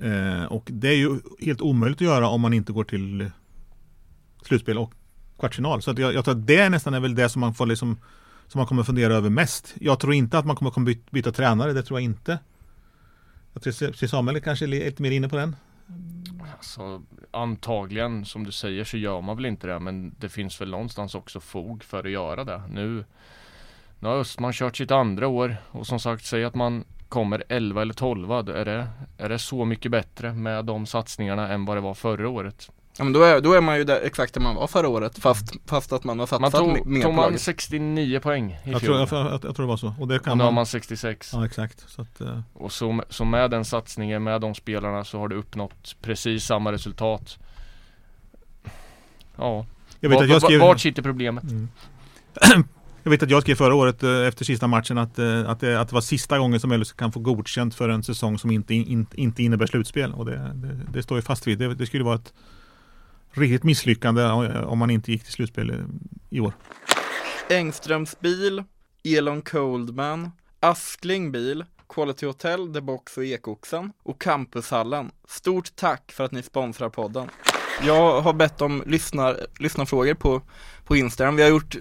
Eh, 0.02 0.44
och 0.44 0.68
det 0.72 0.88
är 0.88 0.96
ju 0.96 1.20
helt 1.40 1.60
omöjligt 1.60 1.98
att 1.98 2.06
göra 2.06 2.28
om 2.28 2.40
man 2.40 2.52
inte 2.52 2.72
går 2.72 2.84
till 2.84 3.30
slutspel 4.42 4.78
och 4.78 4.92
kvartsfinal. 5.38 5.82
Så 5.82 5.94
jag, 5.96 6.14
jag 6.14 6.24
tror 6.24 6.34
att 6.34 6.46
det 6.46 6.68
nästan 6.68 6.94
är 6.94 7.00
väl 7.00 7.14
det 7.14 7.28
som 7.28 7.40
man 7.40 7.54
får 7.54 7.66
liksom 7.66 7.98
som 8.48 8.58
man 8.58 8.66
kommer 8.66 8.82
fundera 8.82 9.14
över 9.14 9.30
mest. 9.30 9.74
Jag 9.80 10.00
tror 10.00 10.14
inte 10.14 10.38
att 10.38 10.44
man 10.44 10.56
kommer 10.56 10.80
byta, 10.80 11.02
byta 11.10 11.32
tränare, 11.32 11.72
det 11.72 11.82
tror 11.82 12.00
jag 12.00 12.04
inte. 12.04 12.38
Jag 13.54 13.62
tror 13.62 14.06
Samuel 14.06 14.40
kanske 14.40 14.64
är 14.64 14.66
lite 14.66 15.02
mer 15.02 15.10
inne 15.10 15.28
på 15.28 15.36
den. 15.36 15.56
Alltså, 16.56 17.02
antagligen 17.30 18.24
som 18.24 18.44
du 18.44 18.52
säger 18.52 18.84
så 18.84 18.96
gör 18.96 19.20
man 19.20 19.36
väl 19.36 19.46
inte 19.46 19.66
det 19.66 19.78
men 19.80 20.14
det 20.18 20.28
finns 20.28 20.60
väl 20.60 20.70
någonstans 20.70 21.14
också 21.14 21.40
fog 21.40 21.84
för 21.84 22.04
att 22.04 22.10
göra 22.10 22.44
det. 22.44 22.62
Nu 22.70 23.04
nu 24.04 24.08
har 24.08 24.16
Östman 24.16 24.52
kört 24.52 24.76
sitt 24.76 24.90
andra 24.90 25.28
år 25.28 25.56
och 25.70 25.86
som 25.86 26.00
sagt, 26.00 26.24
säg 26.24 26.44
att 26.44 26.54
man 26.54 26.84
kommer 27.08 27.44
11 27.48 27.82
eller 27.82 27.94
12 27.94 28.30
är 28.30 28.64
det, 28.64 28.88
är 29.18 29.28
det 29.28 29.38
så 29.38 29.64
mycket 29.64 29.90
bättre 29.90 30.32
med 30.32 30.64
de 30.64 30.86
satsningarna 30.86 31.52
än 31.52 31.64
vad 31.64 31.76
det 31.76 31.80
var 31.80 31.94
förra 31.94 32.28
året. 32.28 32.70
Ja 32.98 33.04
men 33.04 33.12
då 33.12 33.22
är, 33.22 33.40
då 33.40 33.52
är 33.52 33.60
man 33.60 33.76
ju 33.76 33.84
där, 33.84 34.00
exakt 34.00 34.34
där 34.34 34.40
man 34.40 34.54
var 34.54 34.66
förra 34.66 34.88
året 34.88 35.18
fast, 35.18 35.52
fast 35.66 35.92
att 35.92 36.04
man 36.04 36.18
har 36.18 36.26
satsat 36.26 36.40
man 36.40 36.74
tog, 36.74 36.86
mer 36.86 37.02
tog 37.02 37.14
man 37.14 37.38
69 37.38 38.20
poäng 38.20 38.50
i 38.64 38.70
jag 38.70 38.80
fjol. 38.80 39.06
Tror, 39.06 39.20
jag, 39.20 39.32
jag, 39.32 39.32
jag, 39.32 39.56
tror 39.56 39.66
det 39.66 39.66
var 39.66 39.76
så. 39.76 39.94
Och, 39.98 40.08
det 40.08 40.18
kan 40.18 40.30
och 40.30 40.36
nu 40.36 40.44
man... 40.44 40.46
har 40.46 40.52
man 40.52 40.66
66. 40.66 41.30
Ja 41.32 41.46
exakt. 41.46 41.90
Så 41.90 42.02
att, 42.02 42.20
uh... 42.20 42.40
Och 42.52 42.72
så, 42.72 43.02
så 43.08 43.24
med 43.24 43.50
den 43.50 43.64
satsningen, 43.64 44.22
med 44.22 44.40
de 44.40 44.54
spelarna 44.54 45.04
så 45.04 45.18
har 45.18 45.28
du 45.28 45.36
uppnått 45.36 45.96
precis 46.02 46.44
samma 46.44 46.72
resultat. 46.72 47.38
Ja. 49.36 49.66
Jag 50.00 50.08
vet 50.08 50.16
var, 50.16 50.24
att 50.24 50.30
jag 50.30 50.42
skrev... 50.42 50.60
Vart 50.60 50.80
sitter 50.80 51.02
problemet? 51.02 51.44
Mm. 51.44 51.68
Jag 53.02 53.10
vet 53.10 53.22
att 53.22 53.30
jag 53.30 53.42
skrev 53.42 53.54
förra 53.54 53.74
året 53.74 54.02
eh, 54.02 54.10
efter 54.10 54.44
sista 54.44 54.66
matchen 54.66 54.98
att, 54.98 55.18
eh, 55.18 55.50
att, 55.50 55.60
det, 55.60 55.80
att 55.80 55.88
det 55.88 55.94
var 55.94 56.00
sista 56.00 56.38
gången 56.38 56.60
som 56.60 56.72
LHC 56.72 56.92
kan 56.92 57.12
få 57.12 57.20
godkänt 57.20 57.74
för 57.74 57.88
en 57.88 58.02
säsong 58.02 58.38
som 58.38 58.50
inte, 58.50 58.74
in, 58.74 59.06
inte 59.14 59.42
innebär 59.42 59.66
slutspel. 59.66 60.12
Och 60.12 60.24
det, 60.24 60.52
det, 60.54 60.80
det 60.92 61.02
står 61.02 61.18
jag 61.18 61.24
fast 61.24 61.46
vid. 61.46 61.58
Det, 61.58 61.74
det, 61.74 61.86
skulle 61.86 62.04
vara 62.04 62.14
ett 62.14 62.32
riktigt 63.34 63.64
misslyckande 63.64 64.22
eh, 64.22 64.64
om 64.64 64.78
man 64.78 64.90
inte 64.90 65.12
gick 65.12 65.24
till 65.24 65.32
slutspel 65.32 65.70
eh, 65.70 65.76
i 66.30 66.40
år. 66.40 66.52
Engströms 67.50 68.20
bil, 68.20 68.64
Elon 69.04 69.42
Coldman, 69.42 70.30
Askling 70.60 71.32
bil, 71.32 71.64
Quality 71.88 72.26
Hotel, 72.26 72.74
The 72.74 72.80
Box 72.80 73.16
och 73.16 73.24
Ekoxen 73.24 73.92
och 74.02 74.20
Campushallen. 74.20 75.10
Stort 75.28 75.76
tack 75.76 76.12
för 76.12 76.24
att 76.24 76.32
ni 76.32 76.42
sponsrar 76.42 76.88
podden. 76.88 77.28
Jag 77.82 78.20
har 78.20 78.32
bett 78.32 78.60
om 78.60 78.82
lyssnar, 78.86 79.46
lyssnarfrågor 79.58 80.14
på, 80.14 80.42
på 80.84 80.96
Instagram. 80.96 81.36
Vi 81.36 81.42
har 81.42 81.50
gjort 81.50 81.76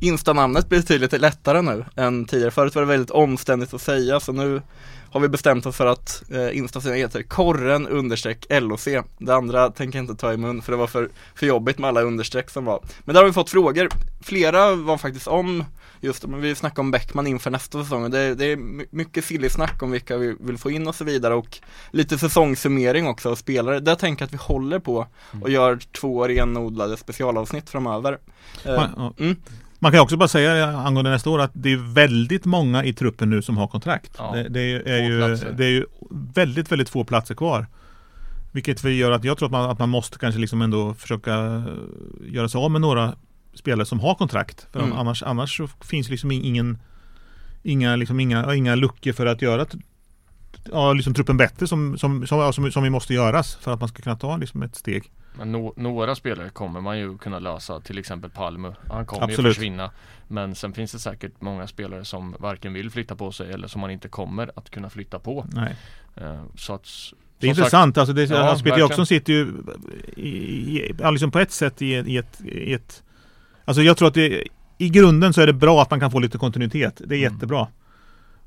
Insta-namnet 0.00 0.68
blir 0.68 0.78
betydligt 0.78 1.20
lättare 1.20 1.62
nu 1.62 1.84
än 1.96 2.24
tidigare. 2.24 2.50
Förut 2.50 2.74
var 2.74 2.82
det 2.82 2.88
väldigt 2.88 3.10
omständigt 3.10 3.74
att 3.74 3.82
säga 3.82 4.20
så 4.20 4.32
nu 4.32 4.62
har 5.14 5.20
vi 5.20 5.28
bestämt 5.28 5.66
oss 5.66 5.76
för 5.76 5.86
att 5.86 6.22
eh, 6.30 6.56
Insta-sidan 6.56 6.96
heter 6.96 7.22
korren 7.22 7.86
understreck 7.86 8.46
LOC. 8.50 8.88
Det 9.18 9.34
andra 9.34 9.70
tänker 9.70 9.98
jag 9.98 10.02
inte 10.02 10.14
ta 10.14 10.32
i 10.32 10.36
mun 10.36 10.62
för 10.62 10.72
det 10.72 10.78
var 10.78 10.86
för, 10.86 11.08
för 11.34 11.46
jobbigt 11.46 11.78
med 11.78 11.88
alla 11.88 12.02
understreck 12.02 12.50
som 12.50 12.64
var. 12.64 12.80
Men 13.04 13.14
där 13.14 13.22
har 13.22 13.28
vi 13.28 13.32
fått 13.32 13.50
frågor. 13.50 13.88
Flera 14.22 14.74
var 14.74 14.98
faktiskt 14.98 15.26
om 15.26 15.64
just 16.00 16.26
men 16.26 16.40
vi 16.40 16.54
snackade 16.54 16.80
om 16.80 16.90
Bäckman 16.90 17.26
inför 17.26 17.50
nästa 17.50 17.82
säsong 17.82 18.04
och 18.04 18.10
det, 18.10 18.34
det 18.34 18.44
är 18.44 18.56
mycket 18.94 19.24
silly 19.24 19.48
snack 19.48 19.82
om 19.82 19.90
vilka 19.90 20.16
vi 20.16 20.36
vill 20.40 20.58
få 20.58 20.70
in 20.70 20.86
och 20.86 20.94
så 20.94 21.04
vidare 21.04 21.34
och 21.34 21.58
lite 21.90 22.18
säsongssummering 22.18 23.06
också 23.06 23.30
av 23.30 23.34
spelare. 23.34 23.80
Där 23.80 23.94
tänker 23.94 24.22
jag 24.22 24.26
att 24.26 24.32
vi 24.32 24.38
håller 24.40 24.78
på 24.78 25.06
och 25.42 25.50
gör 25.50 25.78
två 25.92 26.28
renodlade 26.28 26.96
specialavsnitt 26.96 27.70
framöver. 27.70 28.18
Eh, 28.64 28.90
mm 29.18 29.36
Man 29.84 29.92
kan 29.92 30.00
också 30.00 30.16
bara 30.16 30.28
säga 30.28 30.66
angående 30.66 31.10
nästa 31.10 31.30
år 31.30 31.40
att 31.40 31.50
det 31.54 31.72
är 31.72 31.94
väldigt 31.94 32.44
många 32.44 32.84
i 32.84 32.92
truppen 32.92 33.30
nu 33.30 33.42
som 33.42 33.56
har 33.56 33.68
kontrakt. 33.68 34.12
Ja, 34.18 34.32
det, 34.32 34.48
det, 34.48 34.60
är, 34.60 35.02
ju, 35.02 35.36
det 35.56 35.64
är 35.64 35.70
ju 35.70 35.86
väldigt, 36.10 36.72
väldigt 36.72 36.88
få 36.88 37.04
platser 37.04 37.34
kvar. 37.34 37.66
Vilket 38.52 38.84
vi 38.84 38.96
gör 38.96 39.10
att 39.10 39.24
jag 39.24 39.38
tror 39.38 39.46
att 39.46 39.52
man, 39.52 39.70
att 39.70 39.78
man 39.78 39.88
måste 39.88 40.18
kanske 40.18 40.40
liksom 40.40 40.62
ändå 40.62 40.94
försöka 40.94 41.34
eh, 41.34 41.64
göra 42.34 42.48
sig 42.48 42.58
av 42.58 42.70
med 42.70 42.80
några 42.80 43.14
spelare 43.54 43.86
som 43.86 44.00
har 44.00 44.14
kontrakt. 44.14 44.66
För 44.72 44.80
Mm. 44.80 44.92
annars, 44.92 45.22
annars 45.22 45.56
så 45.56 45.66
finns 45.66 46.08
liksom 46.08 46.30
ingen 46.30 46.78
Inga, 47.66 47.96
liksom 47.96 48.20
inga, 48.20 48.54
inga 48.54 48.74
luckor 48.74 49.12
för 49.12 49.26
att 49.26 49.42
göra 49.42 49.66
ja, 50.72 50.92
liksom 50.92 51.14
truppen 51.14 51.36
bättre 51.36 51.66
som, 51.66 51.98
som, 51.98 52.26
som, 52.26 52.52
som, 52.52 52.72
som 52.72 52.82
vi 52.82 52.90
måste 52.90 53.14
göras 53.14 53.56
för 53.56 53.72
att 53.72 53.80
man 53.80 53.88
ska 53.88 54.02
kunna 54.02 54.16
ta 54.16 54.36
liksom 54.36 54.62
ett 54.62 54.74
steg. 54.76 55.10
Men 55.38 55.52
no, 55.52 55.72
några 55.76 56.14
spelare 56.14 56.50
kommer 56.50 56.80
man 56.80 56.98
ju 56.98 57.18
kunna 57.18 57.38
lösa, 57.38 57.80
till 57.80 57.98
exempel 57.98 58.30
Palmu. 58.30 58.72
Han 58.90 59.06
kommer 59.06 59.26
ju 59.26 59.32
Absolut. 59.32 59.54
försvinna. 59.54 59.90
Men 60.28 60.54
sen 60.54 60.72
finns 60.72 60.92
det 60.92 60.98
säkert 60.98 61.32
många 61.38 61.66
spelare 61.66 62.04
som 62.04 62.36
varken 62.38 62.72
vill 62.72 62.90
flytta 62.90 63.16
på 63.16 63.32
sig 63.32 63.52
eller 63.52 63.68
som 63.68 63.80
man 63.80 63.90
inte 63.90 64.08
kommer 64.08 64.50
att 64.56 64.70
kunna 64.70 64.90
flytta 64.90 65.18
på. 65.18 65.46
Nej. 65.52 65.76
Eh, 66.16 66.42
så 66.56 66.74
att 66.74 66.88
Det 67.38 67.46
är 67.46 67.48
intressant, 67.48 67.98
alltså 67.98 68.12
det, 68.12 68.24
Ja, 68.24 68.56
Peter. 68.64 68.78
Jackson 68.78 69.06
sitter 69.06 69.32
ju 69.32 69.52
i, 70.16 70.28
i, 70.28 70.94
liksom 71.12 71.30
på 71.30 71.38
ett 71.38 71.52
sätt 71.52 71.82
i, 71.82 71.86
i, 71.86 72.16
ett, 72.16 72.40
i 72.44 72.72
ett 72.74 73.02
Alltså 73.64 73.82
jag 73.82 73.96
tror 73.96 74.08
att 74.08 74.14
det 74.14 74.44
I 74.78 74.88
grunden 74.88 75.32
så 75.32 75.40
är 75.40 75.46
det 75.46 75.52
bra 75.52 75.82
att 75.82 75.90
man 75.90 76.00
kan 76.00 76.10
få 76.10 76.18
lite 76.18 76.38
kontinuitet. 76.38 77.00
Det 77.04 77.14
är 77.16 77.18
Mm. 77.18 77.32
jättebra. 77.34 77.68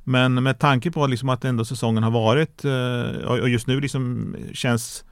Men 0.07 0.43
med 0.43 0.59
tanke 0.59 0.91
på 0.91 1.07
liksom 1.07 1.29
att 1.29 1.45
ändå 1.45 1.65
säsongen 1.65 2.03
har 2.03 2.11
varit 2.11 2.65
eh, 2.65 3.27
och 3.27 3.49
just 3.49 3.67
nu 3.67 3.79
liksom 3.79 4.35
känns 4.53 5.03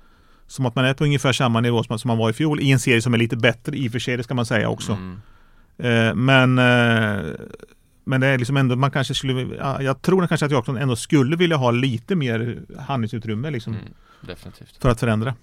som 0.47 0.65
att 0.65 0.75
man 0.75 0.85
är 0.85 0.93
på 0.93 1.03
ungefär 1.03 1.33
samma 1.33 1.61
nivå 1.61 1.83
som, 1.83 1.99
man 2.05 2.17
var 2.17 2.29
i 2.29 2.33
fjol 2.33 2.59
i 2.61 2.71
en 2.71 2.79
serie 2.79 3.01
som 3.01 3.13
är 3.13 3.17
lite 3.17 3.37
bättre 3.37 3.77
i 3.77 3.87
och 3.87 3.91
för 3.91 3.99
sig, 3.99 4.17
det 4.17 4.23
ska 4.23 4.33
man 4.33 4.45
säga 4.45 4.69
också. 4.69 4.91
Mm, 4.91 5.21
Eh, 5.77 6.15
men 6.15 6.57
eh, 6.57 7.35
men 8.03 8.21
det 8.21 8.27
är 8.27 8.37
liksom 8.37 8.57
ändå, 8.57 8.75
man 8.75 8.91
kanske 8.91 9.13
skulle, 9.13 9.55
ja, 9.55 9.81
jag 9.81 10.01
tror 10.01 10.27
kanske 10.27 10.45
att 10.45 10.51
Jackson 10.51 10.77
ändå 10.77 10.95
skulle 10.95 11.35
vilja 11.35 11.57
ha 11.57 11.71
lite 11.71 12.15
mer 12.15 12.61
handlingsutrymme 12.79 13.51
liksom 13.51 13.73
mm, 13.73 13.85
definitivt. 14.21 14.77
för 14.81 14.89
att 14.89 14.99
förändra. 14.99 15.35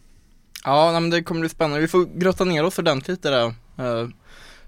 Ja, 0.65 1.01
men 1.01 1.11
det 1.11 1.23
kommer 1.23 1.41
bli 1.41 1.49
spännande. 1.49 1.81
Vi 1.81 1.89
får 1.89 2.19
grotta 2.19 2.45
ner 2.45 2.65
oss 2.65 2.79
ordentligt 2.79 3.25
i 3.25 3.29
det 3.29 3.43
eh, 3.77 4.09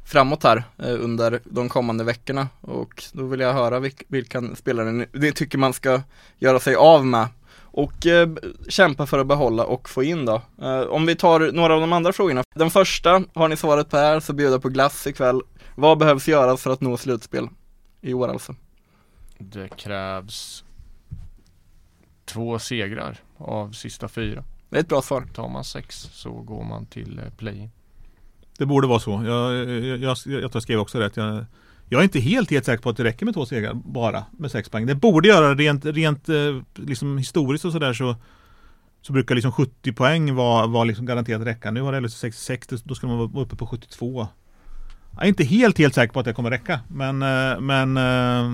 framåt 0.04 0.42
här 0.42 0.64
eh, 0.78 1.04
under 1.04 1.40
de 1.44 1.68
kommande 1.68 2.04
veckorna 2.04 2.48
och 2.60 3.04
då 3.12 3.26
vill 3.26 3.40
jag 3.40 3.52
höra 3.52 3.80
vilk, 3.80 4.02
vilka 4.08 4.42
spelare 4.54 5.06
ni, 5.12 5.32
tycker 5.32 5.58
man 5.58 5.72
ska 5.72 6.02
göra 6.38 6.60
sig 6.60 6.74
av 6.74 7.06
med 7.06 7.28
och 7.56 8.06
eh, 8.06 8.28
kämpa 8.68 9.06
för 9.06 9.18
att 9.18 9.26
behålla 9.26 9.64
och 9.64 9.88
få 9.88 10.02
in 10.02 10.24
då. 10.24 10.42
Eh, 10.62 10.80
om 10.80 11.06
vi 11.06 11.16
tar 11.16 11.52
några 11.52 11.74
av 11.74 11.80
de 11.80 11.92
andra 11.92 12.12
frågorna. 12.12 12.42
Den 12.54 12.70
första 12.70 13.24
har 13.34 13.48
ni 13.48 13.56
svaret 13.56 13.90
på 13.90 13.96
här, 13.96 14.20
så 14.20 14.32
bjuda 14.32 14.60
på 14.60 14.68
glass 14.68 15.06
ikväll. 15.06 15.40
Vad 15.74 15.98
behövs 15.98 16.28
göras 16.28 16.62
för 16.62 16.70
att 16.70 16.80
nå 16.80 16.96
slutspel 16.96 17.48
i 18.00 18.14
år 18.14 18.28
alltså? 18.28 18.54
Det 19.38 19.68
krävs 19.68 20.64
två 22.24 22.58
segrar 22.58 23.18
av 23.38 23.72
sista 23.72 24.08
fyra. 24.08 24.44
Det 24.68 24.76
är 24.76 24.80
ett 24.80 24.88
bra 24.88 25.02
svar. 25.02 25.26
Tar 25.34 25.48
man 25.48 25.64
sex 25.64 26.08
så 26.12 26.30
går 26.30 26.64
man 26.64 26.86
till 26.86 27.20
play. 27.36 27.70
Det 28.58 28.66
borde 28.66 28.86
vara 28.86 29.00
så. 29.00 29.22
Jag, 29.26 29.54
jag, 29.54 29.98
jag, 29.98 30.16
jag 30.42 30.62
skrev 30.62 30.78
också 30.78 30.98
rätt. 30.98 31.16
Jag, 31.16 31.44
jag 31.88 31.98
är 31.98 32.02
inte 32.02 32.20
helt, 32.20 32.50
helt 32.50 32.64
säker 32.64 32.82
på 32.82 32.90
att 32.90 32.96
det 32.96 33.04
räcker 33.04 33.24
med 33.24 33.34
två 33.34 33.46
segrar 33.46 33.74
bara 33.74 34.24
med 34.38 34.50
sex 34.50 34.68
poäng. 34.68 34.86
Det 34.86 34.94
borde 34.94 35.28
göra 35.28 35.54
rent, 35.54 35.84
rent 35.84 36.28
eh, 36.28 36.60
liksom 36.74 37.18
historiskt 37.18 37.64
och 37.64 37.72
sådär 37.72 37.92
så 37.92 38.16
så 39.06 39.12
brukar 39.12 39.34
liksom 39.34 39.52
70 39.52 39.92
poäng 39.92 40.34
vara, 40.34 40.66
vara 40.66 40.84
liksom 40.84 41.06
garanterat 41.06 41.46
räcka. 41.46 41.70
Nu 41.70 41.80
har 41.80 42.00
det 42.00 42.10
66, 42.10 42.66
då 42.84 42.94
ska 42.94 43.06
man 43.06 43.18
vara 43.32 43.44
uppe 43.44 43.56
på 43.56 43.66
72. 43.66 44.28
Jag 45.16 45.24
är 45.24 45.28
inte 45.28 45.44
helt, 45.44 45.78
helt 45.78 45.94
säker 45.94 46.12
på 46.12 46.18
att 46.20 46.24
det 46.26 46.32
kommer 46.32 46.50
räcka. 46.50 46.80
Men, 46.88 47.22
eh, 47.22 47.60
men 47.60 47.96
eh, 47.96 48.50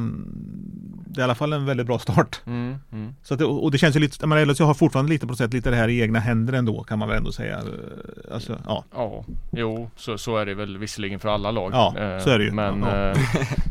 det 1.07 1.21
är 1.21 1.21
i 1.21 1.25
alla 1.25 1.35
fall 1.35 1.53
en 1.53 1.67
väldigt 1.67 1.87
bra 1.87 1.99
start. 1.99 2.41
Mm, 2.47 2.77
mm. 2.93 3.15
Så 3.23 3.35
att 3.35 3.41
och 3.43 3.71
det 3.71 3.79
känns 3.79 3.97
ju 3.97 4.01
lite, 4.01 4.17
jag 4.21 4.29
menar, 4.29 4.45
LHC 4.47 4.61
har 4.61 4.75
fortfarande 4.75 5.13
lite 5.13 5.27
på 5.27 5.37
sätt 5.37 5.53
lite 5.53 5.71
det 5.71 5.77
här 5.77 5.89
i 5.89 6.01
egna 6.01 6.19
händer 6.19 6.53
ändå 6.53 6.83
kan 6.83 6.99
man 6.99 7.09
väl 7.09 7.17
ändå 7.19 7.33
säga. 7.33 7.57
Eh, 7.59 8.35
Alltså, 8.35 8.59
ja. 8.67 8.85
Ja, 8.95 9.25
jo, 9.53 9.91
så, 9.97 10.19
så 10.19 10.37
är 10.37 10.47
det 10.47 10.55
väl 10.55 10.79
visserligen 10.79 11.19
för 11.21 11.29
alla 11.29 11.51
lag. 11.51 11.71
Ja, 11.75 11.95
Eh, 11.99 12.19
så 12.19 12.31
är 12.31 12.39
det 12.39 12.45
ju. 12.45 12.53
Men, 12.53 12.81
Ja. 12.83 13.11
eh, 13.11 13.19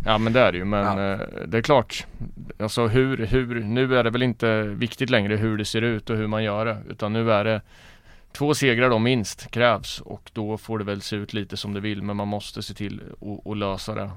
ja 0.05 0.17
men 0.17 0.33
det 0.33 0.39
är 0.39 0.51
det 0.51 0.57
ju. 0.57 0.65
Men 0.65 0.97
Ja. 0.97 1.11
eh, 1.13 1.19
det 1.47 1.57
är 1.57 1.61
klart. 1.61 2.05
Alltså 2.59 2.87
hur, 2.87 3.25
hur, 3.25 3.63
nu 3.63 3.97
är 3.97 4.03
det 4.03 4.09
väl 4.09 4.23
inte 4.23 4.61
viktigt 4.63 5.09
längre 5.09 5.35
hur 5.35 5.57
det 5.57 5.65
ser 5.65 5.81
ut 5.81 6.09
och 6.09 6.17
hur 6.17 6.27
man 6.27 6.43
gör 6.43 6.65
det. 6.65 6.77
Utan 6.89 7.13
nu 7.13 7.31
är 7.31 7.43
det 7.43 7.61
två 8.33 8.53
segrar 8.53 8.89
då 8.89 8.99
minst 8.99 9.51
krävs 9.51 10.01
och 10.01 10.29
då 10.33 10.57
får 10.57 10.79
det 10.79 10.85
väl 10.85 11.01
se 11.01 11.15
ut 11.15 11.33
lite 11.33 11.57
som 11.57 11.73
det 11.73 11.79
vill. 11.79 12.01
Men 12.03 12.15
man 12.17 12.27
måste 12.27 12.63
se 12.63 12.73
till 12.73 13.01
att- 13.45 13.57
lösa 13.57 13.95
det. 13.95 14.11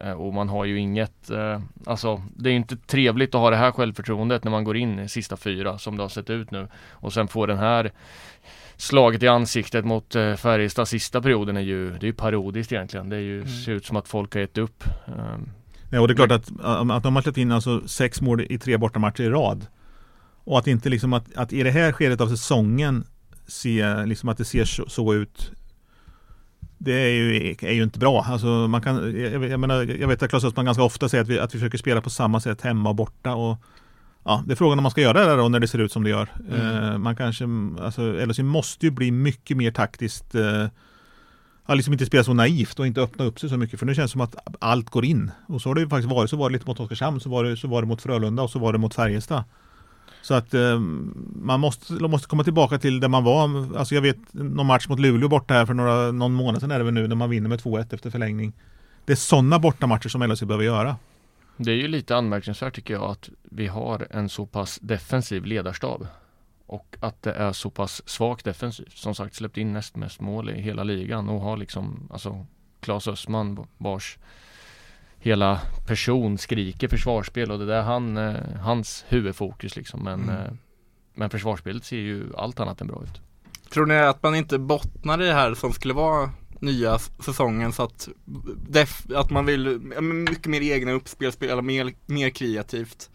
Eh, 0.00 0.12
Och 0.12 0.34
man 0.34 0.48
har 0.48 0.64
ju 0.64 0.78
inget, 0.78 1.30
eh, 1.30 1.60
alltså 1.86 2.22
det 2.36 2.50
är 2.50 2.54
inte 2.54 2.76
trevligt 2.76 3.34
att 3.34 3.40
ha 3.40 3.50
det 3.50 3.56
här 3.56 3.72
självförtroendet 3.72 4.44
när 4.44 4.50
man 4.50 4.64
går 4.64 4.76
in 4.76 4.98
i 4.98 5.08
sista 5.08 5.36
fyra 5.36 5.78
som 5.78 5.96
det 5.96 6.02
har 6.02 6.08
sett 6.08 6.30
ut 6.30 6.50
nu. 6.50 6.68
Och 6.90 7.12
sen 7.12 7.28
får 7.28 7.46
den 7.46 7.58
här 7.58 7.92
slaget 8.76 9.22
i 9.22 9.28
ansiktet 9.28 9.84
mot 9.84 10.14
eh, 10.14 10.34
Färjestad 10.34 10.88
sista 10.88 11.22
perioden 11.22 11.56
är 11.56 11.60
ju, 11.60 11.90
det 11.90 12.02
är 12.04 12.06
ju 12.06 12.12
parodiskt 12.12 12.72
egentligen. 12.72 13.08
Det 13.08 13.16
är 13.16 13.20
ju, 13.20 13.36
Mm. 13.36 13.48
ser 13.48 13.72
ut 13.72 13.86
som 13.86 13.96
att 13.96 14.08
folk 14.08 14.34
har 14.34 14.40
gett 14.40 14.58
upp. 14.58 14.84
Ehm, 15.06 15.48
Ja, 15.90 16.00
och 16.00 16.08
det 16.08 16.14
är 16.14 16.16
klart 16.16 16.32
att, 16.32 16.50
att 16.90 17.02
de 17.02 17.14
har 17.16 17.22
släppt 17.22 17.38
in 17.38 17.52
alltså 17.52 17.88
sex 17.88 18.20
mål 18.20 18.40
i 18.40 18.58
tre 18.58 18.76
bortamatcher 18.76 19.20
i 19.22 19.28
rad. 19.28 19.66
Och 20.44 20.58
att 20.58 20.66
inte 20.66 20.88
liksom 20.88 21.12
att, 21.12 21.36
att 21.36 21.52
i 21.52 21.62
det 21.62 21.70
här 21.70 21.92
skedet 21.92 22.20
av 22.20 22.28
säsongen 22.28 23.04
se 23.46 24.06
liksom 24.06 24.28
att 24.28 24.38
det 24.38 24.44
ser 24.44 24.64
så, 24.64 24.88
så 24.88 25.14
ut 25.14 25.52
det 26.78 26.92
är 26.92 27.08
ju, 27.08 27.56
är 27.60 27.72
ju 27.72 27.82
inte 27.82 27.98
bra. 27.98 28.24
Alltså 28.28 28.46
man 28.46 28.80
kan, 28.82 29.20
jag, 29.20 29.44
jag 29.44 29.60
menar, 29.60 29.82
jag 29.82 30.08
vet 30.08 30.22
att 30.22 30.30
Claes 30.30 30.44
Östman 30.44 30.64
ganska 30.64 30.82
ofta 30.82 31.08
säger 31.08 31.24
att 31.24 31.30
vi, 31.30 31.38
att 31.38 31.54
vi 31.54 31.58
försöker 31.58 31.78
spela 31.78 32.00
på 32.00 32.10
samma 32.10 32.40
sätt 32.40 32.60
hemma 32.60 32.88
och 32.88 32.94
borta. 32.94 33.34
Och, 33.34 33.58
ja, 34.24 34.42
det 34.46 34.52
är 34.52 34.56
frågan 34.56 34.78
om 34.78 34.82
man 34.82 34.90
ska 34.90 35.00
göra 35.00 35.26
det 35.26 35.36
då 35.36 35.48
när 35.48 35.60
det 35.60 35.68
ser 35.68 35.78
ut 35.78 35.92
som 35.92 36.04
det 36.04 36.10
gör. 36.10 36.28
Mm. 36.50 36.84
Eh, 36.84 36.98
man 36.98 37.16
kanske, 37.16 37.44
alltså 37.80 38.12
LHC 38.12 38.38
måste 38.38 38.86
ju 38.86 38.90
bli 38.90 39.10
mycket 39.10 39.56
mer 39.56 39.70
taktiskt 39.70 40.34
eh, 40.34 40.66
Ja, 41.68 41.74
liksom 41.74 41.92
inte 41.92 42.06
spela 42.06 42.24
så 42.24 42.34
naivt 42.34 42.78
och 42.78 42.86
inte 42.86 43.00
öppna 43.00 43.24
upp 43.24 43.40
sig 43.40 43.48
så 43.48 43.56
mycket 43.56 43.78
för 43.78 43.86
nu 43.86 43.94
känns 43.94 44.10
det 44.10 44.12
som 44.12 44.20
att 44.20 44.36
allt 44.58 44.90
går 44.90 45.04
in. 45.04 45.30
Och 45.46 45.62
så 45.62 45.68
har 45.68 45.74
det 45.74 45.80
ju 45.80 45.88
faktiskt 45.88 46.10
varit. 46.10 46.30
Så 46.30 46.36
var 46.36 46.50
det 46.50 46.52
lite 46.52 46.66
mot 46.66 46.80
Oskarshamn, 46.80 47.20
så 47.20 47.30
var 47.30 47.44
det, 47.44 47.56
så 47.56 47.68
var 47.68 47.82
det 47.82 47.88
mot 47.88 48.02
Frölunda 48.02 48.42
och 48.42 48.50
så 48.50 48.58
var 48.58 48.72
det 48.72 48.78
mot 48.78 48.94
Färjestad. 48.94 49.44
Så 50.26 50.34
att 50.34 50.54
eh, 50.54 50.78
man 51.34 51.60
måste, 51.60 51.92
man 51.92 52.10
måste 52.10 52.28
komma 52.28 52.44
tillbaka 52.44 52.78
till 52.78 53.00
där 53.00 53.08
man 53.08 53.24
var. 53.24 53.76
Alltså 53.78 53.94
jag 53.94 54.02
vet 54.02 54.16
någon 54.32 54.66
match 54.66 54.88
mot 54.88 55.00
Luleå 55.00 55.28
borta 55.28 55.54
här 55.54 55.66
för 55.66 55.74
några, 55.74 56.12
någon 56.12 56.32
månad 56.32 56.60
sedan 56.60 56.70
är 56.70 56.78
det 56.78 56.84
väl 56.84 56.94
nu 56.94 57.08
när 57.08 57.16
man 57.16 57.30
vinner 57.30 57.48
med 57.48 57.60
2-1 57.60 57.94
efter 57.94 58.10
förlängning. 58.10 58.52
Det 59.04 59.12
är 59.12 59.16
sådana 59.16 59.58
bortamatcher 59.58 60.08
som 60.08 60.22
LHC 60.22 60.42
behöver 60.42 60.64
göra. 60.64 60.96
Det 61.56 61.70
är 61.70 61.74
ju 61.76 61.88
lite 61.88 62.16
anmärkningsvärt 62.16 62.74
tycker 62.74 62.94
jag 62.94 63.10
att 63.10 63.30
vi 63.42 63.66
har 63.66 64.06
en 64.10 64.28
så 64.28 64.46
pass 64.46 64.78
defensiv 64.82 65.44
ledarstab. 65.44 66.06
Och 66.66 66.96
att 67.00 67.22
det 67.22 67.32
är 67.32 67.52
så 67.52 67.70
pass 67.70 68.02
svagt 68.08 68.44
defensivt. 68.44 68.96
Som 68.96 69.14
sagt 69.14 69.34
släppt 69.34 69.56
in 69.56 69.72
näst 69.72 69.96
mest 69.96 70.20
mål 70.20 70.50
i 70.50 70.60
hela 70.60 70.84
ligan 70.84 71.28
och 71.28 71.40
har 71.40 71.56
liksom, 71.56 72.08
alltså 72.12 72.46
Claes 72.80 73.08
Östman 73.08 73.66
vars 73.78 74.18
hela 75.18 75.60
person 75.86 76.38
skriker 76.38 76.88
försvarsspel 76.88 77.50
och 77.50 77.58
det 77.58 77.66
där 77.66 77.82
han, 77.82 78.16
eh, 78.16 78.34
hans 78.60 79.04
huvudfokus 79.08 79.76
liksom. 79.76 80.04
Men, 80.04 80.22
Mm. 80.22 80.36
eh, 80.36 80.52
men 81.14 81.30
försvarsspelet 81.30 81.84
ser 81.84 81.96
ju 81.96 82.24
allt 82.36 82.60
annat 82.60 82.80
än 82.80 82.86
bra 82.86 83.02
ut. 83.02 83.20
Tror 83.70 83.86
ni 83.86 83.94
att 83.94 84.22
man 84.22 84.34
inte 84.34 84.58
bottnar 84.58 85.22
i 85.22 85.26
det 85.26 85.32
här 85.32 85.54
som 85.54 85.72
skulle 85.72 85.94
vara 85.94 86.30
nya 86.60 86.98
säsongen 86.98 87.72
så 87.72 87.82
att, 87.82 88.08
def, 88.68 89.06
att 89.14 89.30
man 89.30 89.46
vill 89.46 89.68
mycket 90.02 90.46
mer 90.46 90.60
egna 90.60 90.92
uppspel, 90.92 91.32
spela 91.32 91.62
mer, 91.62 91.92
mer 92.06 92.30
kreativt? 92.30 93.10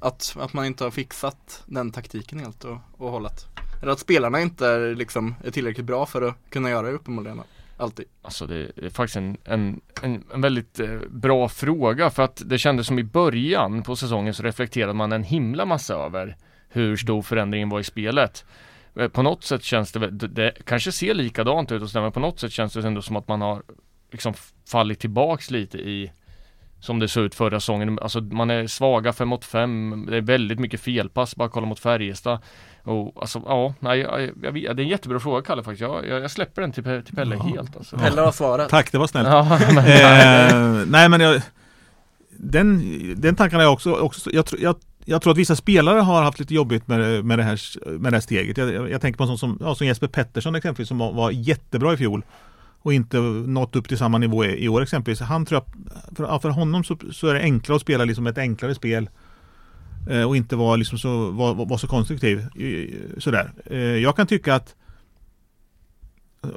Att, 0.00 0.36
att 0.40 0.52
man 0.52 0.64
inte 0.66 0.84
har 0.84 0.90
fixat 0.90 1.62
den 1.66 1.90
taktiken 1.92 2.38
helt 2.38 2.64
och, 2.64 2.78
och 2.96 3.10
hållet? 3.10 3.46
Eller 3.82 3.92
att 3.92 4.00
spelarna 4.00 4.40
inte 4.40 4.66
är, 4.66 4.94
liksom, 4.94 5.34
är 5.44 5.50
tillräckligt 5.50 5.86
bra 5.86 6.06
för 6.06 6.22
att 6.22 6.34
kunna 6.50 6.70
göra 6.70 6.86
det 6.86 6.92
uppenbarligen 6.92 7.40
alltid? 7.78 8.06
Alltså 8.22 8.46
det 8.46 8.70
är 8.76 8.90
faktiskt 8.90 9.16
en, 9.16 9.36
en, 9.44 9.80
en, 10.02 10.24
en 10.34 10.40
väldigt 10.40 10.80
eh, 10.80 10.98
bra 11.08 11.48
fråga 11.48 12.10
för 12.10 12.22
att 12.22 12.42
det 12.44 12.58
kändes 12.58 12.86
som 12.86 12.98
i 12.98 13.04
början 13.04 13.82
på 13.82 13.96
säsongen 13.96 14.34
så 14.34 14.42
reflekterade 14.42 14.92
man 14.94 15.12
en 15.12 15.24
himla 15.24 15.64
massa 15.64 15.94
över 15.94 16.36
hur 16.68 16.96
stor 16.96 17.22
förändringen 17.22 17.68
var 17.68 17.80
i 17.80 17.84
spelet. 17.84 18.44
Eh, 18.96 19.08
på 19.08 19.22
något 19.22 19.44
sätt 19.44 19.62
känns 19.62 19.92
det, 19.92 19.98
väl- 19.98 20.18
det, 20.18 20.28
det 20.28 20.52
kanske 20.64 20.92
ser 20.92 21.14
likadant 21.14 21.72
ut 21.72 21.82
och 21.82 21.90
sådär, 21.90 22.02
men 22.02 22.12
på 22.12 22.20
något 22.20 22.40
sätt 22.40 22.52
känns 22.52 22.72
det 22.72 22.86
ändå 22.86 23.02
som 23.02 23.16
att 23.16 23.28
man 23.28 23.40
har 23.40 23.62
liksom 24.12 24.34
fallit 24.70 25.00
tillbaks 25.00 25.50
lite 25.50 25.78
i 25.78 26.12
som 26.80 26.98
det 26.98 27.08
såg 27.08 27.24
ut 27.24 27.34
förra 27.34 27.60
säsongen. 27.60 27.98
Alltså 28.02 28.20
man 28.20 28.50
är 28.50 28.66
svaga 28.66 29.12
5 29.12 29.28
mot 29.28 29.44
5. 29.44 30.06
Det 30.10 30.16
är 30.16 30.20
väldigt 30.20 30.58
mycket 30.60 30.80
felpass. 30.80 31.36
Bara 31.36 31.48
kolla 31.48 31.66
mot 31.66 31.78
Färjestad. 31.80 32.38
Och 32.82 33.12
alltså 33.20 33.42
ja, 33.46 33.74
nej, 33.80 33.98
jag, 33.98 34.20
jag, 34.42 34.54
det 34.54 34.82
är 34.82 34.84
en 34.84 34.88
jättebra 34.88 35.20
fråga 35.20 35.42
Kalle 35.42 35.62
faktiskt. 35.62 35.80
Jag, 35.80 36.06
jag, 36.08 36.20
jag 36.22 36.30
släpper 36.30 36.62
den 36.62 36.72
till, 36.72 36.84
till 36.84 37.16
Pelle 37.16 37.36
Ja. 37.36 37.42
helt 37.42 37.76
alltså. 37.76 37.96
Pelle 37.96 38.20
har 38.20 38.32
svarat. 38.32 38.68
Tack, 38.68 38.92
det 38.92 38.98
var 38.98 39.06
snällt. 39.06 39.28
Ja, 39.32 39.58
men, 39.74 39.78
eh, 39.78 40.86
nej 40.86 41.08
men 41.08 41.20
jag, 41.20 41.42
den, 42.30 42.82
den 43.20 43.36
tanken 43.36 43.56
har 43.56 43.64
jag 43.64 43.72
också, 43.72 43.94
också 43.94 44.30
jag, 44.32 44.46
tror- 44.46 44.60
jag, 44.62 44.76
jag 45.04 45.22
tror 45.22 45.30
att 45.32 45.38
vissa 45.38 45.56
spelare 45.56 45.98
har 46.00 46.22
haft 46.22 46.38
lite 46.38 46.54
jobbigt 46.54 46.88
med, 46.88 47.24
med, 47.24 47.38
det, 47.38 47.42
här, 47.42 47.60
med 47.98 48.12
det 48.12 48.16
här 48.16 48.20
steget. 48.20 48.56
Jag, 48.58 48.74
jag, 48.74 48.90
jag 48.90 49.00
tänker 49.00 49.16
på 49.18 49.22
en 49.24 49.28
sån 49.28 49.38
som, 49.38 49.58
ja, 49.60 49.74
som 49.74 49.86
Jesper 49.86 50.06
Pettersson 50.06 50.54
exempelvis 50.54 50.88
som 50.88 50.98
var, 50.98 51.12
var 51.12 51.30
jättebra 51.30 51.92
i 51.92 51.96
fjol. 51.96 52.22
Och 52.82 52.92
inte 52.92 53.20
nått 53.20 53.76
upp 53.76 53.88
till 53.88 53.98
samma 53.98 54.18
nivå 54.18 54.44
i, 54.44 54.68
år 54.68 54.82
exempelvis. 54.82 55.20
Han 55.20 55.46
tror 55.46 55.62
jag, 55.62 55.96
för, 56.16 56.38
för 56.38 56.48
honom 56.48 56.84
så, 56.84 56.96
så 57.12 57.28
är 57.28 57.34
det 57.34 57.40
enklare 57.40 57.76
att 57.76 57.82
spela 57.82 58.04
liksom 58.04 58.26
ett 58.26 58.38
enklare 58.38 58.74
spel 58.74 59.10
eh, 60.10 60.22
och 60.22 60.36
inte 60.36 60.56
vara 60.56 60.76
liksom 60.76 60.98
så, 60.98 61.30
var, 61.30 61.54
var 61.54 61.78
så 61.78 61.86
konstruktiv. 61.86 62.46
Sådär. 63.18 63.52
Eh, 63.66 63.78
jag 63.78 64.16
kan 64.16 64.26
tycka 64.26 64.54
att 64.54 64.74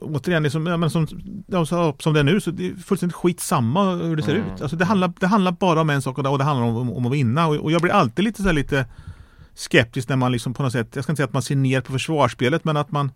Återigen, 0.01 0.43
liksom, 0.43 0.67
ja, 0.67 0.77
men 0.77 0.89
som, 0.89 1.07
ja, 1.47 1.65
som 1.99 2.13
det 2.13 2.19
är 2.19 2.23
nu 2.23 2.41
så 2.41 2.51
det 2.51 2.67
är 2.67 2.73
fullständigt 2.73 3.15
skitsamma 3.15 3.95
hur 3.95 4.15
det 4.15 4.23
ser 4.23 4.35
Mm. 4.35 4.53
ut. 4.53 4.61
Alltså 4.61 4.77
det, 4.77 4.85
handlar, 4.85 5.13
det 5.19 5.27
handlar 5.27 5.51
bara 5.51 5.81
om 5.81 5.89
en 5.89 6.01
sak 6.01 6.17
och 6.17 6.23
det, 6.23 6.29
och 6.29 6.37
det 6.37 6.43
handlar 6.43 6.67
om, 6.67 6.91
om 6.93 7.05
att 7.05 7.11
vinna. 7.11 7.47
Och, 7.47 7.55
och 7.55 7.71
jag 7.71 7.81
blir 7.81 7.91
alltid 7.91 8.25
lite, 8.25 8.43
så 8.43 8.51
lite 8.51 8.85
skeptisk 9.53 10.09
när 10.09 10.15
man 10.15 10.31
liksom 10.31 10.53
på 10.53 10.63
något 10.63 10.71
sätt, 10.71 10.87
jag 10.93 11.03
ska 11.03 11.11
inte 11.11 11.17
säga 11.17 11.27
att 11.27 11.33
man 11.33 11.41
ser 11.41 11.55
ner 11.55 11.81
på 11.81 11.91
försvarsspelet 11.91 12.63
men 12.63 12.77
att 12.77 12.91
man 12.91 13.11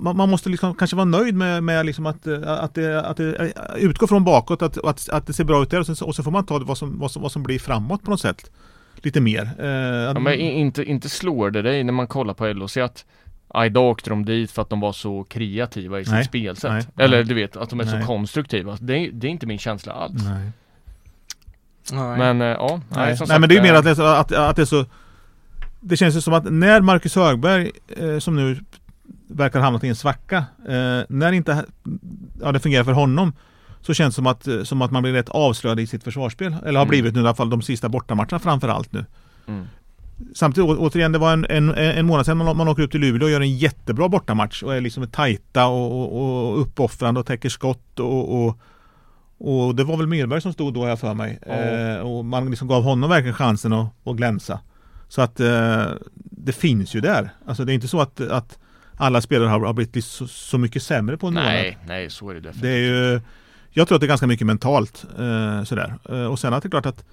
man, 0.00 0.16
man 0.16 0.30
måste 0.30 0.48
liksom 0.48 0.74
kanske 0.74 0.96
vara 0.96 1.04
nöjd 1.04 1.34
med, 1.34 1.62
med 1.62 1.86
liksom 1.86 2.06
att, 2.06 2.26
eh, 2.26 2.42
att, 2.52 2.74
det, 2.74 3.02
att 3.06 3.16
det 3.16 3.52
utgår 3.76 4.06
från 4.06 4.24
bakåt, 4.24 4.62
att, 4.62 4.84
att, 4.84 5.08
att 5.08 5.26
det 5.26 5.32
ser 5.32 5.44
bra 5.44 5.62
ut 5.62 5.70
där 5.70 5.80
och, 5.80 5.86
sen, 5.86 5.96
och 6.08 6.14
så 6.14 6.22
får 6.22 6.30
man 6.30 6.46
ta 6.46 6.58
det 6.58 6.64
vad 6.64 6.78
som, 6.78 6.98
vad, 6.98 7.10
som, 7.10 7.22
vad 7.22 7.32
som 7.32 7.42
blir 7.42 7.58
framåt 7.58 8.02
på 8.02 8.10
något 8.10 8.20
sätt. 8.20 8.50
Lite 8.96 9.20
mer. 9.20 9.50
Eh, 9.58 9.66
Ja, 9.68 10.18
men 10.18 10.34
inte, 10.34 10.84
inte 10.84 11.08
slår 11.08 11.50
det 11.50 11.62
dig 11.62 11.84
när 11.84 11.92
man 11.92 12.06
kollar 12.06 12.34
på 12.34 12.46
LHC 12.46 12.76
att 12.76 13.04
"Ah, 13.48 13.64
idag 13.66 13.90
åkte 13.90 14.10
de 14.10 14.24
dit 14.24 14.50
för 14.50 14.62
att 14.62 14.70
de 14.70 14.80
var 14.80 14.92
så 14.92 15.24
kreativa 15.24 16.00
i 16.00 16.04
sitt 16.04 16.12
Nej, 16.14 16.24
spelsätt. 16.24 16.70
nej, 16.72 16.86
Eller 17.04 17.16
nej. 17.16 17.24
du 17.26 17.34
vet, 17.34 17.56
att 17.56 17.70
de 17.70 17.80
är 17.80 17.84
Nej. 17.84 18.00
så 18.00 18.06
konstruktiva. 18.06 18.76
Det 18.80 18.98
är, 18.98 19.10
det 19.12 19.26
är 19.26 19.30
inte 19.30 19.46
min 19.46 19.58
känsla 19.58 19.92
alls. 19.92 20.22
Men 21.92 22.40
eh, 22.42 22.46
ja, 22.48 22.68
nej, 22.68 22.80
Nej, 23.06 23.16
som 23.16 23.24
nej 23.24 23.28
sagt, 23.28 23.40
men 23.40 23.48
det 23.48 23.54
är 23.54 23.56
ju 23.56 23.62
mer 23.62 23.72
eh, 23.72 23.78
att 23.78 23.84
det, 23.96 24.18
att, 24.18 24.32
att 24.32 24.56
det 24.56 24.62
är 24.62 24.66
så 24.66 24.84
Det 25.80 25.96
känns 25.96 26.16
ju 26.16 26.20
som 26.20 26.34
att 26.34 26.44
när 26.52 26.80
Marcus 26.80 27.16
Högberg 27.16 27.70
eh, 27.96 28.18
som 28.18 28.36
nu 28.36 28.58
verkar 29.28 29.58
ha 29.58 29.64
hamnat 29.64 29.84
i 29.84 29.88
en 29.88 29.96
svacka 29.96 30.36
eh, 30.68 31.00
När 31.08 31.32
inte 31.32 31.64
ja, 32.42 32.52
det 32.52 32.60
fungerar 32.60 32.84
för 32.84 32.92
honom 32.92 33.32
Så 33.82 33.94
känns 33.94 34.14
det 34.14 34.16
som 34.16 34.26
att, 34.26 34.46
eh, 34.46 34.62
som 34.62 34.82
att 34.82 34.90
man 34.90 35.02
blir 35.02 35.12
rätt 35.12 35.28
avslöjad 35.28 35.80
i 35.80 35.86
sitt 35.86 36.04
försvarsspel 36.04 36.52
Eller 36.52 36.78
har 36.78 36.86
Mm. 36.86 36.88
blivit 36.88 37.14
nu 37.14 37.20
i 37.20 37.24
alla 37.24 37.34
fall 37.34 37.50
de 37.50 37.62
sista 37.62 37.88
bortamatcherna 37.88 38.38
framför 38.38 38.68
allt 38.68 38.92
nu 38.92 39.04
Mm. 39.46 39.64
Samtidigt 40.34 40.70
å- 40.70 40.76
återigen, 40.78 41.12
det 41.12 41.18
var 41.18 41.32
en, 41.32 41.44
en, 41.50 41.74
en 41.74 42.06
månad 42.06 42.26
sedan 42.26 42.36
man, 42.36 42.56
man 42.56 42.68
åker 42.68 42.82
upp 42.82 42.90
till 42.90 43.00
Luleå 43.00 43.24
och 43.26 43.30
gör 43.30 43.40
en 43.40 43.56
jättebra 43.56 44.08
bortamatch 44.08 44.62
och 44.62 44.74
är 44.74 44.80
liksom 44.80 45.06
tajta 45.06 45.66
och, 45.66 45.92
och, 45.92 46.50
och 46.52 46.60
uppoffrande 46.60 47.20
och 47.20 47.26
täcker 47.26 47.48
skott 47.48 48.00
och, 48.00 48.44
och, 48.46 48.58
och 49.38 49.74
det 49.74 49.84
var 49.84 49.96
väl 49.96 50.06
Myrberg 50.06 50.40
som 50.40 50.52
stod 50.52 50.74
då 50.74 50.88
jag 50.88 50.98
för 51.00 51.14
mig. 51.14 51.38
Ja. 51.46 51.52
Eh, 51.52 51.98
och 51.98 52.24
man 52.24 52.50
liksom 52.50 52.68
gav 52.68 52.82
honom 52.82 53.10
verkligen 53.10 53.34
chansen 53.34 53.72
att, 53.72 53.86
att 54.04 54.16
glänsa. 54.16 54.60
Så 55.08 55.22
att 55.22 55.40
eh, 55.40 55.84
det 56.14 56.52
finns 56.52 56.94
ju 56.94 57.00
där. 57.00 57.30
Alltså 57.46 57.64
det 57.64 57.72
är 57.72 57.74
inte 57.74 57.88
så 57.88 58.00
att, 58.00 58.20
att 58.20 58.58
alla 58.96 59.20
spelare 59.20 59.48
har, 59.48 59.60
har 59.60 59.72
blivit 59.72 60.04
så, 60.04 60.28
så 60.28 60.58
mycket 60.58 60.82
sämre 60.82 61.16
på 61.16 61.26
en 61.26 61.34
månad. 61.34 61.48
Nej, 61.48 61.78
nej 61.86 62.10
så 62.10 62.30
är 62.30 62.34
det 62.34 62.40
definitivt. 62.40 62.62
Det 62.62 62.70
är 62.70 62.78
ju 62.78 63.20
Jag 63.70 63.88
tror 63.88 63.96
att 63.96 64.00
det 64.00 64.06
är 64.06 64.08
ganska 64.08 64.26
mycket 64.26 64.46
mentalt 64.46 65.04
eh, 65.18 65.64
sådär. 65.64 65.94
Eh, 66.08 66.24
och 66.24 66.38
sen 66.38 66.54
att 66.54 66.62
det 66.62 66.66
är 66.66 66.70
klart 66.70 66.86
att 66.86 67.04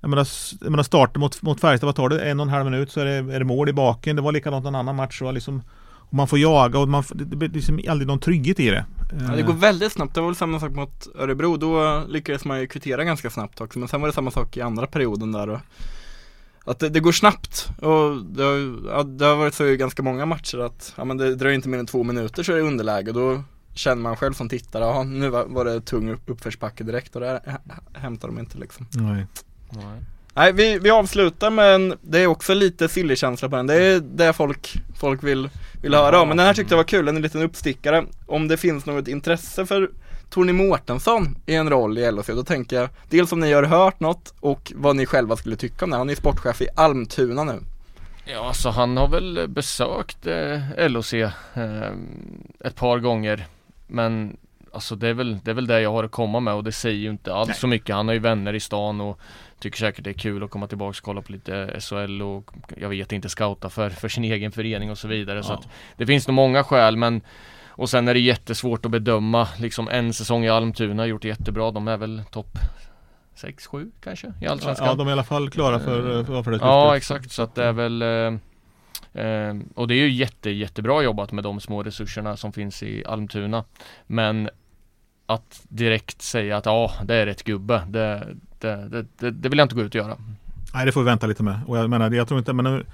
jag 0.00 0.10
menar, 0.10 0.28
jag 0.60 0.70
menar 0.70 0.82
starten 0.82 1.20
mot, 1.20 1.42
mot 1.42 1.60
Färjestad, 1.60 1.86
vad 1.86 1.96
tar 1.96 2.08
det? 2.08 2.20
En 2.20 2.40
och 2.40 2.46
en 2.46 2.52
halv 2.52 2.64
minut 2.64 2.92
så 2.92 3.00
är 3.00 3.04
det, 3.04 3.34
är 3.34 3.38
det 3.38 3.44
mål 3.44 3.68
i 3.68 3.72
baken. 3.72 4.16
Det 4.16 4.22
var 4.22 4.32
likadant 4.32 4.64
någon 4.64 4.74
annan 4.74 4.96
match. 4.96 5.22
Och 5.22 5.34
liksom, 5.34 5.62
och 6.08 6.14
man 6.14 6.28
får 6.28 6.38
jaga 6.38 6.78
och 6.78 6.88
man, 6.88 7.04
det, 7.14 7.24
det 7.24 7.36
blir 7.36 7.48
liksom 7.48 7.80
aldrig 7.88 8.08
någon 8.08 8.18
trygghet 8.18 8.60
i 8.60 8.70
det. 8.70 8.84
Ja, 9.28 9.36
det 9.36 9.42
går 9.42 9.52
väldigt 9.52 9.92
snabbt, 9.92 10.14
det 10.14 10.20
var 10.20 10.28
väl 10.28 10.36
samma 10.36 10.60
sak 10.60 10.70
mot 10.70 11.06
Örebro, 11.14 11.56
då 11.56 12.02
lyckades 12.08 12.44
man 12.44 12.60
ju 12.60 12.66
kvittera 12.66 13.04
ganska 13.04 13.30
snabbt 13.30 13.60
också 13.60 13.78
Men 13.78 13.88
sen 13.88 14.00
var 14.00 14.08
det 14.08 14.14
samma 14.14 14.30
sak 14.30 14.56
i 14.56 14.60
andra 14.60 14.86
perioden 14.86 15.32
där 15.32 15.48
och 15.48 15.60
Att 16.66 16.78
det, 16.78 16.88
det 16.88 17.00
går 17.00 17.12
snabbt. 17.12 17.68
Och 17.78 18.16
det 18.24 18.42
har, 18.42 19.04
det 19.04 19.24
har 19.24 19.36
varit 19.36 19.54
så 19.54 19.66
i 19.66 19.76
ganska 19.76 20.02
många 20.02 20.26
matcher 20.26 20.58
att 20.58 20.94
ja, 20.96 21.04
men 21.04 21.16
det 21.16 21.34
dröjer 21.34 21.54
inte 21.54 21.68
mer 21.68 21.78
än 21.78 21.86
två 21.86 22.02
minuter 22.02 22.42
så 22.42 22.52
är 22.52 22.56
det 22.56 22.62
underläge. 22.62 23.12
Då 23.12 23.42
Känner 23.74 24.02
man 24.02 24.16
själv 24.16 24.32
som 24.32 24.48
tittare, 24.48 24.84
ja 24.84 25.02
nu 25.02 25.28
var, 25.28 25.44
var 25.44 25.64
det 25.64 25.80
tung 25.80 26.10
upp- 26.10 26.30
uppförsbacke 26.30 26.84
direkt. 26.84 27.16
Och 27.16 27.20
det 27.20 27.42
hämtar 27.92 28.28
de 28.28 28.38
inte 28.38 28.58
liksom. 28.58 28.86
Nej. 28.92 29.26
Nej. 29.70 30.00
Nej 30.34 30.52
vi, 30.52 30.78
vi 30.78 30.90
avslutar 30.90 31.50
men 31.50 31.94
det 32.02 32.18
är 32.18 32.26
också 32.26 32.54
lite 32.54 32.88
silly-känsla 32.88 33.48
på 33.48 33.56
den, 33.56 33.66
det 33.66 33.74
är 33.74 34.00
det 34.00 34.32
folk, 34.32 34.74
folk 34.98 35.22
vill, 35.22 35.50
vill 35.82 35.94
höra 35.94 36.20
om. 36.20 36.28
Men 36.28 36.36
den 36.36 36.46
här 36.46 36.54
tyckte 36.54 36.72
jag 36.74 36.76
var 36.76 36.84
kul, 36.84 37.08
en 37.08 37.22
liten 37.22 37.42
uppstickare. 37.42 38.04
Om 38.26 38.48
det 38.48 38.56
finns 38.56 38.86
något 38.86 39.08
intresse 39.08 39.66
för 39.66 39.90
Tony 40.30 40.52
Mårtensson 40.52 41.36
i 41.46 41.54
en 41.54 41.70
roll 41.70 41.98
i 41.98 42.10
LHC, 42.10 42.26
då 42.26 42.44
tänker 42.44 42.76
jag 42.76 42.88
Dels 43.08 43.32
om 43.32 43.40
ni 43.40 43.52
har 43.52 43.62
hört 43.62 44.00
något 44.00 44.34
och 44.40 44.72
vad 44.74 44.96
ni 44.96 45.06
själva 45.06 45.36
skulle 45.36 45.56
tycka 45.56 45.84
om 45.84 45.90
det 45.90 45.96
Han 45.96 46.10
är 46.10 46.14
sportchef 46.14 46.62
i 46.62 46.68
Almtuna 46.76 47.44
nu 47.44 47.60
Ja, 48.24 48.52
så 48.52 48.70
han 48.70 48.96
har 48.96 49.08
väl 49.08 49.48
besökt 49.48 50.26
eh, 50.26 50.88
LOC 50.88 51.12
eh, 51.14 51.30
ett 52.64 52.76
par 52.76 52.98
gånger. 52.98 53.46
Men 53.86 54.36
alltså 54.72 54.96
det 54.96 55.08
är, 55.08 55.14
väl, 55.14 55.38
det 55.44 55.50
är 55.50 55.54
väl 55.54 55.66
det 55.66 55.80
jag 55.80 55.92
har 55.92 56.04
att 56.04 56.10
komma 56.10 56.40
med 56.40 56.54
och 56.54 56.64
det 56.64 56.72
säger 56.72 56.98
ju 56.98 57.10
inte 57.10 57.34
alls 57.34 57.48
Nej. 57.48 57.56
så 57.56 57.66
mycket. 57.66 57.96
Han 57.96 58.06
har 58.06 58.14
ju 58.14 58.20
vänner 58.20 58.52
i 58.54 58.60
stan 58.60 59.00
och 59.00 59.20
tycker 59.58 59.78
säkert 59.78 60.04
det 60.04 60.10
är 60.10 60.14
kul 60.14 60.42
att 60.42 60.50
komma 60.50 60.66
tillbaka 60.66 60.88
och 60.98 61.04
kolla 61.04 61.22
på 61.22 61.32
lite 61.32 61.80
SHL 61.80 62.22
och 62.22 62.50
jag 62.76 62.88
vet 62.88 63.12
inte 63.12 63.28
scouta 63.28 63.70
för, 63.70 63.90
för 63.90 64.08
sin 64.08 64.24
egen 64.24 64.52
förening 64.52 64.90
och 64.90 64.98
så 64.98 65.08
vidare. 65.08 65.42
Så 65.42 65.52
Ja. 65.52 65.56
att 65.56 65.68
det 65.96 66.06
finns 66.06 66.26
nog 66.28 66.34
många 66.34 66.64
skäl 66.64 66.96
men 66.96 67.20
och 67.76 67.90
sen 67.90 68.08
är 68.08 68.14
det 68.14 68.20
jättesvårt 68.20 68.84
att 68.84 68.90
bedöma 68.90 69.48
liksom 69.58 69.88
en 69.88 70.12
säsong 70.12 70.44
i 70.44 70.48
Almtuna 70.48 71.02
har 71.02 71.06
gjort 71.06 71.24
jättebra. 71.24 71.70
De 71.70 71.88
är 71.88 71.96
väl 71.96 72.22
topp 72.30 72.58
6-7 73.36 73.90
kanske 74.00 74.32
i 74.40 74.46
Allsvenskan. 74.46 74.86
Ja, 74.86 74.94
de 74.94 75.06
är 75.06 75.10
i 75.10 75.12
alla 75.12 75.24
fall 75.24 75.50
klara 75.50 75.78
för, 75.78 76.24
för, 76.24 76.42
för 76.42 76.50
det 76.50 76.58
Ja 76.60 76.96
exakt 76.96 77.32
så 77.32 77.42
att 77.42 77.54
det 77.54 77.64
är 77.64 77.72
väl 77.72 78.02
eh, 78.02 79.24
eh, 79.24 79.56
Och 79.74 79.88
det 79.88 79.94
är 79.94 79.98
ju 79.98 80.10
jätte, 80.10 80.50
jättebra 80.50 81.02
jobbat 81.02 81.32
med 81.32 81.44
de 81.44 81.60
små 81.60 81.82
resurserna 81.82 82.36
som 82.36 82.52
finns 82.52 82.82
i 82.82 83.04
Almtuna 83.04 83.64
Men 84.06 84.50
Att 85.26 85.62
direkt 85.68 86.22
säga 86.22 86.56
att 86.56 86.66
ja 86.66 86.92
det 87.04 87.14
är 87.14 87.26
rätt 87.26 87.44
gubbe 87.44 87.82
det, 87.88 88.36
det, 88.58 89.06
det, 89.18 89.30
det, 89.30 89.48
vill 89.48 89.58
jag 89.58 89.64
inte 89.64 89.74
gå 89.74 89.82
ut 89.82 89.94
och 89.94 90.00
göra 90.00 90.16
Nej 90.74 90.86
det 90.86 90.92
får 90.92 91.00
vi 91.00 91.06
vänta 91.06 91.26
lite 91.26 91.42
med. 91.42 91.60
Och 91.66 91.78
jag 91.78 91.90
menar, 91.90 92.10
jag 92.10 92.28
tror 92.28 92.38
inte, 92.38 92.52
men 92.52 92.64
nu, 92.64 92.84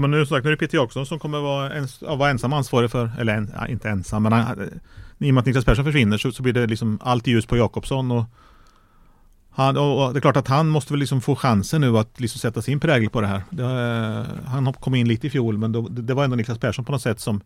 men 0.00 0.10
nu, 0.10 0.26
sagt, 0.26 0.44
nu 0.44 0.50
är 0.50 0.52
det 0.52 0.56
Peter 0.56 0.78
Jakobsson 0.78 1.06
som 1.06 1.18
kommer 1.18 1.40
vara, 1.40 1.74
ens, 1.74 2.02
ja, 2.02 2.14
vara 2.14 2.30
ensam 2.30 2.52
ansvarig 2.52 2.90
för, 2.90 3.10
eller 3.18 3.36
en, 3.36 3.50
ja, 3.54 3.66
inte 3.66 3.88
ensam, 3.90 4.22
men 4.22 4.32
han, 4.32 4.70
i 5.18 5.30
och 5.30 5.34
med 5.34 5.40
att 5.40 5.46
Niklas 5.46 5.64
Persson 5.64 5.84
försvinner 5.84 6.18
så, 6.18 6.32
så 6.32 6.42
blir 6.42 6.52
det 6.52 6.66
liksom 6.66 6.98
allt 7.02 7.26
ljus 7.26 7.46
på 7.46 7.56
Jakobsson 7.56 8.10
och 8.10 8.24
han, 9.50 9.76
och, 9.76 10.06
och 10.06 10.12
det 10.12 10.18
är 10.18 10.20
klart 10.20 10.36
att 10.36 10.48
han 10.48 10.68
måste 10.68 10.92
väl 10.92 11.00
liksom 11.00 11.20
få 11.20 11.36
chansen 11.36 11.80
nu 11.80 11.98
att 11.98 12.20
liksom 12.20 12.38
sätta 12.38 12.62
sin 12.62 12.80
prägel 12.80 13.10
på 13.10 13.20
det 13.20 13.26
här. 13.26 13.42
Det, 13.50 14.26
han 14.46 14.72
kom 14.72 14.94
in 14.94 15.08
lite 15.08 15.26
i 15.26 15.30
fjol 15.30 15.58
men 15.58 15.72
då, 15.72 15.88
det, 15.88 16.02
det 16.02 16.14
var 16.14 16.24
ändå 16.24 16.36
Niklas 16.36 16.58
Persson 16.58 16.84
på 16.84 16.92
något 16.92 17.02
sätt 17.02 17.20
som 17.20 17.40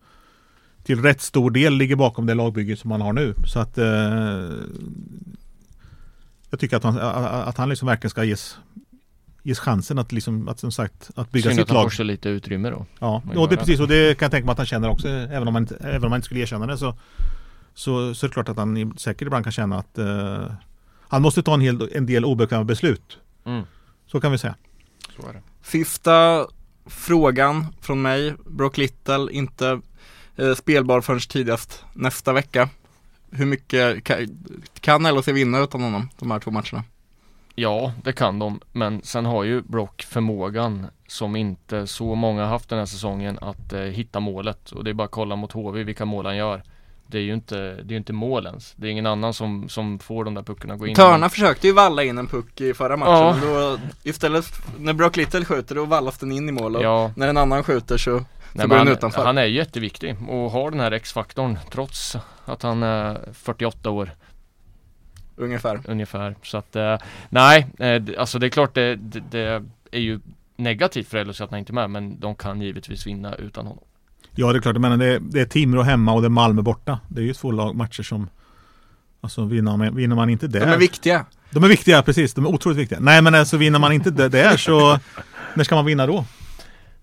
till 0.83 1.03
rätt 1.03 1.21
stor 1.21 1.51
del 1.51 1.75
ligger 1.75 1.97
bakom 1.97 2.27
det 2.27 2.35
lagbygge 2.35 2.77
som 2.77 2.91
han 2.91 3.01
har 3.01 3.13
nu. 3.13 3.35
Så 3.47 3.59
att 3.59 3.79
eh, 3.79 3.87
jag 6.51 6.61
tycker 6.61 6.77
att 6.77 6.83
han, 6.83 6.99
att 7.49 7.57
han 7.57 7.69
liksom 7.69 7.87
verkligen 7.87 8.11
ska 8.11 8.25
ges 8.25 8.59
ges 9.47 9.59
chansen 9.59 9.99
att 9.99 10.13
liksom, 10.13 10.49
att 10.49 10.59
som 10.61 10.73
sagt, 10.73 11.11
att 11.15 11.31
bygga 11.33 11.43
Synd 11.43 11.55
sitt 11.55 11.63
att 11.63 11.69
han 11.69 11.75
lag. 11.77 11.85
får 11.85 11.91
så 11.97 12.03
lite 12.03 12.29
utrymme 12.29 12.71
då 12.71 12.87
Ja, 12.99 13.23
och 13.37 13.49
det 13.49 13.55
är 13.55 13.57
precis 13.59 13.81
och 13.81 13.89
det 13.89 14.19
kan 14.19 14.27
jag 14.27 14.31
tänka 14.31 14.47
mig 14.47 14.53
att 14.53 14.59
han 14.59 14.67
känner 14.67 14.89
också, 14.89 15.09
även 15.09 15.49
om 15.49 15.53
man 15.53 15.63
inte, 15.63 15.77
även 15.77 16.05
om 16.05 16.11
man 16.11 16.17
inte 16.17 16.27
skulle 16.27 16.41
erkänna 16.41 16.67
det 16.67 16.79
så, 16.79 16.95
så, 17.75 18.15
så 18.15 18.27
är 18.27 18.29
det 18.29 18.33
klart 18.33 18.49
att 18.49 18.57
han 18.57 18.95
säkert 18.99 19.27
ibland 19.27 19.45
kan 19.45 19.53
känna 19.53 19.79
att 19.79 19.99
eh, 19.99 20.51
han 21.09 21.23
måste 21.23 21.43
ta 21.43 21.55
en, 21.55 21.61
hel, 21.61 21.89
en 21.95 22.07
del 22.07 22.25
obekväma 22.25 22.65
beslut. 22.65 23.19
mm, 23.45 23.63
Så 24.07 24.21
kan 24.21 24.33
vi 24.33 24.39
säga. 24.39 24.55
Så 25.17 25.29
är 25.29 25.33
det 25.33 25.43
Sista 25.63 26.47
frågan 26.87 27.67
från 27.81 28.03
mig, 28.03 28.35
Brock 28.47 28.77
Little, 28.79 29.33
inte 29.33 29.81
eh, 30.37 30.55
spelbar 30.55 31.01
förrän 31.01 31.21
tidigast 31.21 31.85
nästa 31.93 32.33
vecka 32.33 32.69
Hur 33.31 33.47
mycket 33.47 34.05
kan, 34.05 34.19
kan 34.81 35.03
LHC 35.03 35.29
vinna 35.29 35.59
utan 35.59 35.83
honom, 35.83 36.09
de 36.19 36.31
här 36.31 36.39
två 36.41 36.51
matcherna? 36.51 36.85
Ja, 37.59 37.93
det 38.03 38.13
kan 38.13 38.39
de. 38.39 38.61
Men 38.73 39.03
sen 39.03 39.27
har 39.27 39.45
ju 39.45 39.63
Brock 39.63 40.03
förmågan 40.03 40.87
som 41.09 41.37
inte 41.37 41.87
så 41.87 42.15
många 42.15 42.43
har 42.43 42.49
haft 42.49 42.69
den 42.69 42.79
här 42.79 42.87
säsongen 42.87 43.39
att 43.41 43.73
eh, 43.73 43.81
hitta 43.81 44.21
målet. 44.21 44.71
Och 44.71 44.85
det 44.85 44.91
är 44.91 44.95
bara 44.95 45.05
att 45.05 45.11
kolla 45.11 45.37
mot 45.37 45.53
HV 45.53 45.83
vilka 45.85 46.05
mål 46.05 46.27
han 46.27 46.37
gör. 46.37 46.63
Det 47.07 47.19
är 47.19 47.23
ju 47.23 47.35
inte, 47.35 47.57
det 47.83 47.95
är 47.95 47.97
inte 47.97 48.13
mål 48.13 48.47
ens. 48.47 48.75
Det 48.77 48.87
är 48.87 48.91
ingen 48.91 49.07
annan 49.07 49.35
som, 49.35 49.69
som 49.69 49.99
får 49.99 50.25
de 50.25 50.35
där 50.35 50.43
puckarna 50.43 50.77
gå 50.77 50.87
in. 50.87 50.95
Törna 50.95 51.29
försökte 51.29 51.67
ju 51.67 51.73
valla 51.73 52.03
in 52.05 52.19
en 52.19 52.27
puck 52.27 52.61
i 52.61 52.75
förra 52.75 52.97
matchen, 52.97 53.13
Ja. 53.13 53.37
men 53.41 53.49
då 53.55 53.79
istället, 54.03 54.45
när 54.79 54.93
Brock 54.93 55.17
Little 55.17 55.45
skjuter 55.45 55.75
då 55.75 55.85
vallas 55.85 56.19
den 56.19 56.33
in 56.33 56.49
i 56.49 56.53
mål 56.53 56.77
och 56.77 56.83
Ja, 56.83 57.11
när 57.17 57.29
en 57.29 57.37
annan 57.37 57.65
skjuter 57.65 57.97
så, 57.99 58.25
nej, 58.53 58.67
han, 58.71 58.89
utanför. 58.89 59.25
han 59.25 59.39
är 59.39 59.45
jätteviktig 59.45 60.17
och 60.29 60.51
har 60.51 60.71
den 60.71 60.81
här 60.81 60.93
X-faktorn 60.93 61.59
trots 61.71 62.17
att 62.45 62.63
han 62.63 62.83
är 62.83 63.19
48 63.33 63.91
år 63.91 64.11
ungefär 65.37 65.81
ungefär. 65.85 66.35
Så 66.43 66.57
att 66.59 66.77
eh, 66.77 66.99
nej, 67.29 67.67
eh, 67.79 68.03
alltså 68.19 68.39
det 68.39 68.47
är 68.47 68.51
klart 68.51 68.75
det, 68.75 68.97
det, 68.97 69.21
det 69.31 69.63
är 69.91 70.01
ju 70.01 70.21
negativt 70.57 71.09
för 71.09 71.25
LHC 71.25 71.41
att 71.41 71.51
han 71.51 71.59
inte 71.59 71.71
är 71.73 71.75
med 71.75 71.91
men 71.91 72.21
de 72.21 72.35
kan 72.35 72.61
givetvis 72.61 73.07
vinna 73.07 73.35
utan 73.35 73.67
honom. 73.67 73.85
Ja, 74.35 74.53
det 74.53 74.59
är 74.59 74.61
klart. 74.61 74.77
Men 74.77 74.99
det, 74.99 75.07
är- 75.07 75.21
det 75.21 75.41
är 75.41 75.45
Timrå 75.47 75.83
hemma 75.83 76.13
och 76.13 76.23
det 76.23 76.27
är 76.29 76.31
Malmö 76.31 76.63
borta. 76.63 77.01
Det 77.09 77.21
är 77.21 77.25
ju 77.25 77.35
två 77.35 77.51
lag, 77.51 77.75
matcher 77.77 78.03
som 78.03 78.29
Alltså 79.21 79.45
vinner 79.45 79.77
man, 79.77 79.95
vinner 79.97 80.17
man 80.17 80.31
inte 80.31 80.47
där. 80.47 80.61
De 80.61 80.73
är 80.73 80.79
viktiga 80.79 81.27
De 81.51 81.65
är 81.65 81.69
viktiga, 81.69 82.03
precis. 82.03 82.35
De 82.35 82.45
är 82.45 82.49
otroligt 82.49 82.79
viktiga. 82.79 82.99
Nej, 83.01 83.23
men 83.23 83.35
alltså 83.35 83.57
vinner 83.57 83.79
man 83.79 83.93
inte 83.93 84.11
det 84.11 84.29
där 84.29 84.57
så 84.57 84.99
när 85.55 85.65
ska 85.65 85.75
man 85.75 85.85
vinna 85.85 86.07
då? 86.07 86.25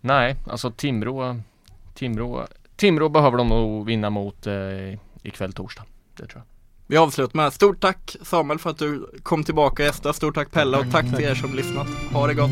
Nej, 0.01 0.35
alltså 0.49 0.71
Timrå 0.71 1.39
Timrå 1.93 2.47
Timrå 2.75 3.09
behöver 3.09 3.37
de 3.37 3.47
nog 3.47 3.85
vinna 3.85 4.09
mot 4.09 4.47
eh, 4.47 4.53
ikväll 5.23 5.53
torsdag. 5.53 5.83
Det 6.17 6.25
tror 6.27 6.43
jag. 6.45 6.52
Vi 6.87 6.97
avslutar 6.97 7.37
med 7.37 7.53
stort 7.53 7.81
tack 7.81 8.15
Samuel 8.21 8.59
för 8.59 8.69
att 8.69 8.77
du 8.77 9.09
kom 9.23 9.43
tillbaka 9.43 9.83
och 9.83 9.87
gästade. 9.87 10.13
Stort 10.13 10.35
tack 10.35 10.51
Pelle 10.51 10.77
och 10.77 10.91
tack 10.91 11.15
till 11.15 11.25
er 11.25 11.35
som 11.35 11.55
lyssnat. 11.55 11.87
Ha 11.87 12.27
det 12.27 12.33
gott. 12.33 12.49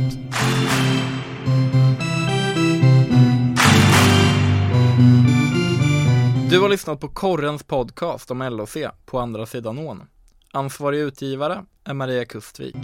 Du 6.49 6.59
har 6.59 6.69
lyssnat 6.69 6.99
på 6.99 7.07
Korrens 7.07 7.63
podcast 7.63 8.31
om 8.31 8.39
LOC 8.39 8.77
på 9.05 9.19
andra 9.19 9.45
sidan 9.45 9.79
ån. 9.79 10.03
Ansvarig 10.51 10.99
utgivare 10.99 11.65
är 11.83 11.93
Maria 11.93 12.25
Kustvik. 12.25 12.75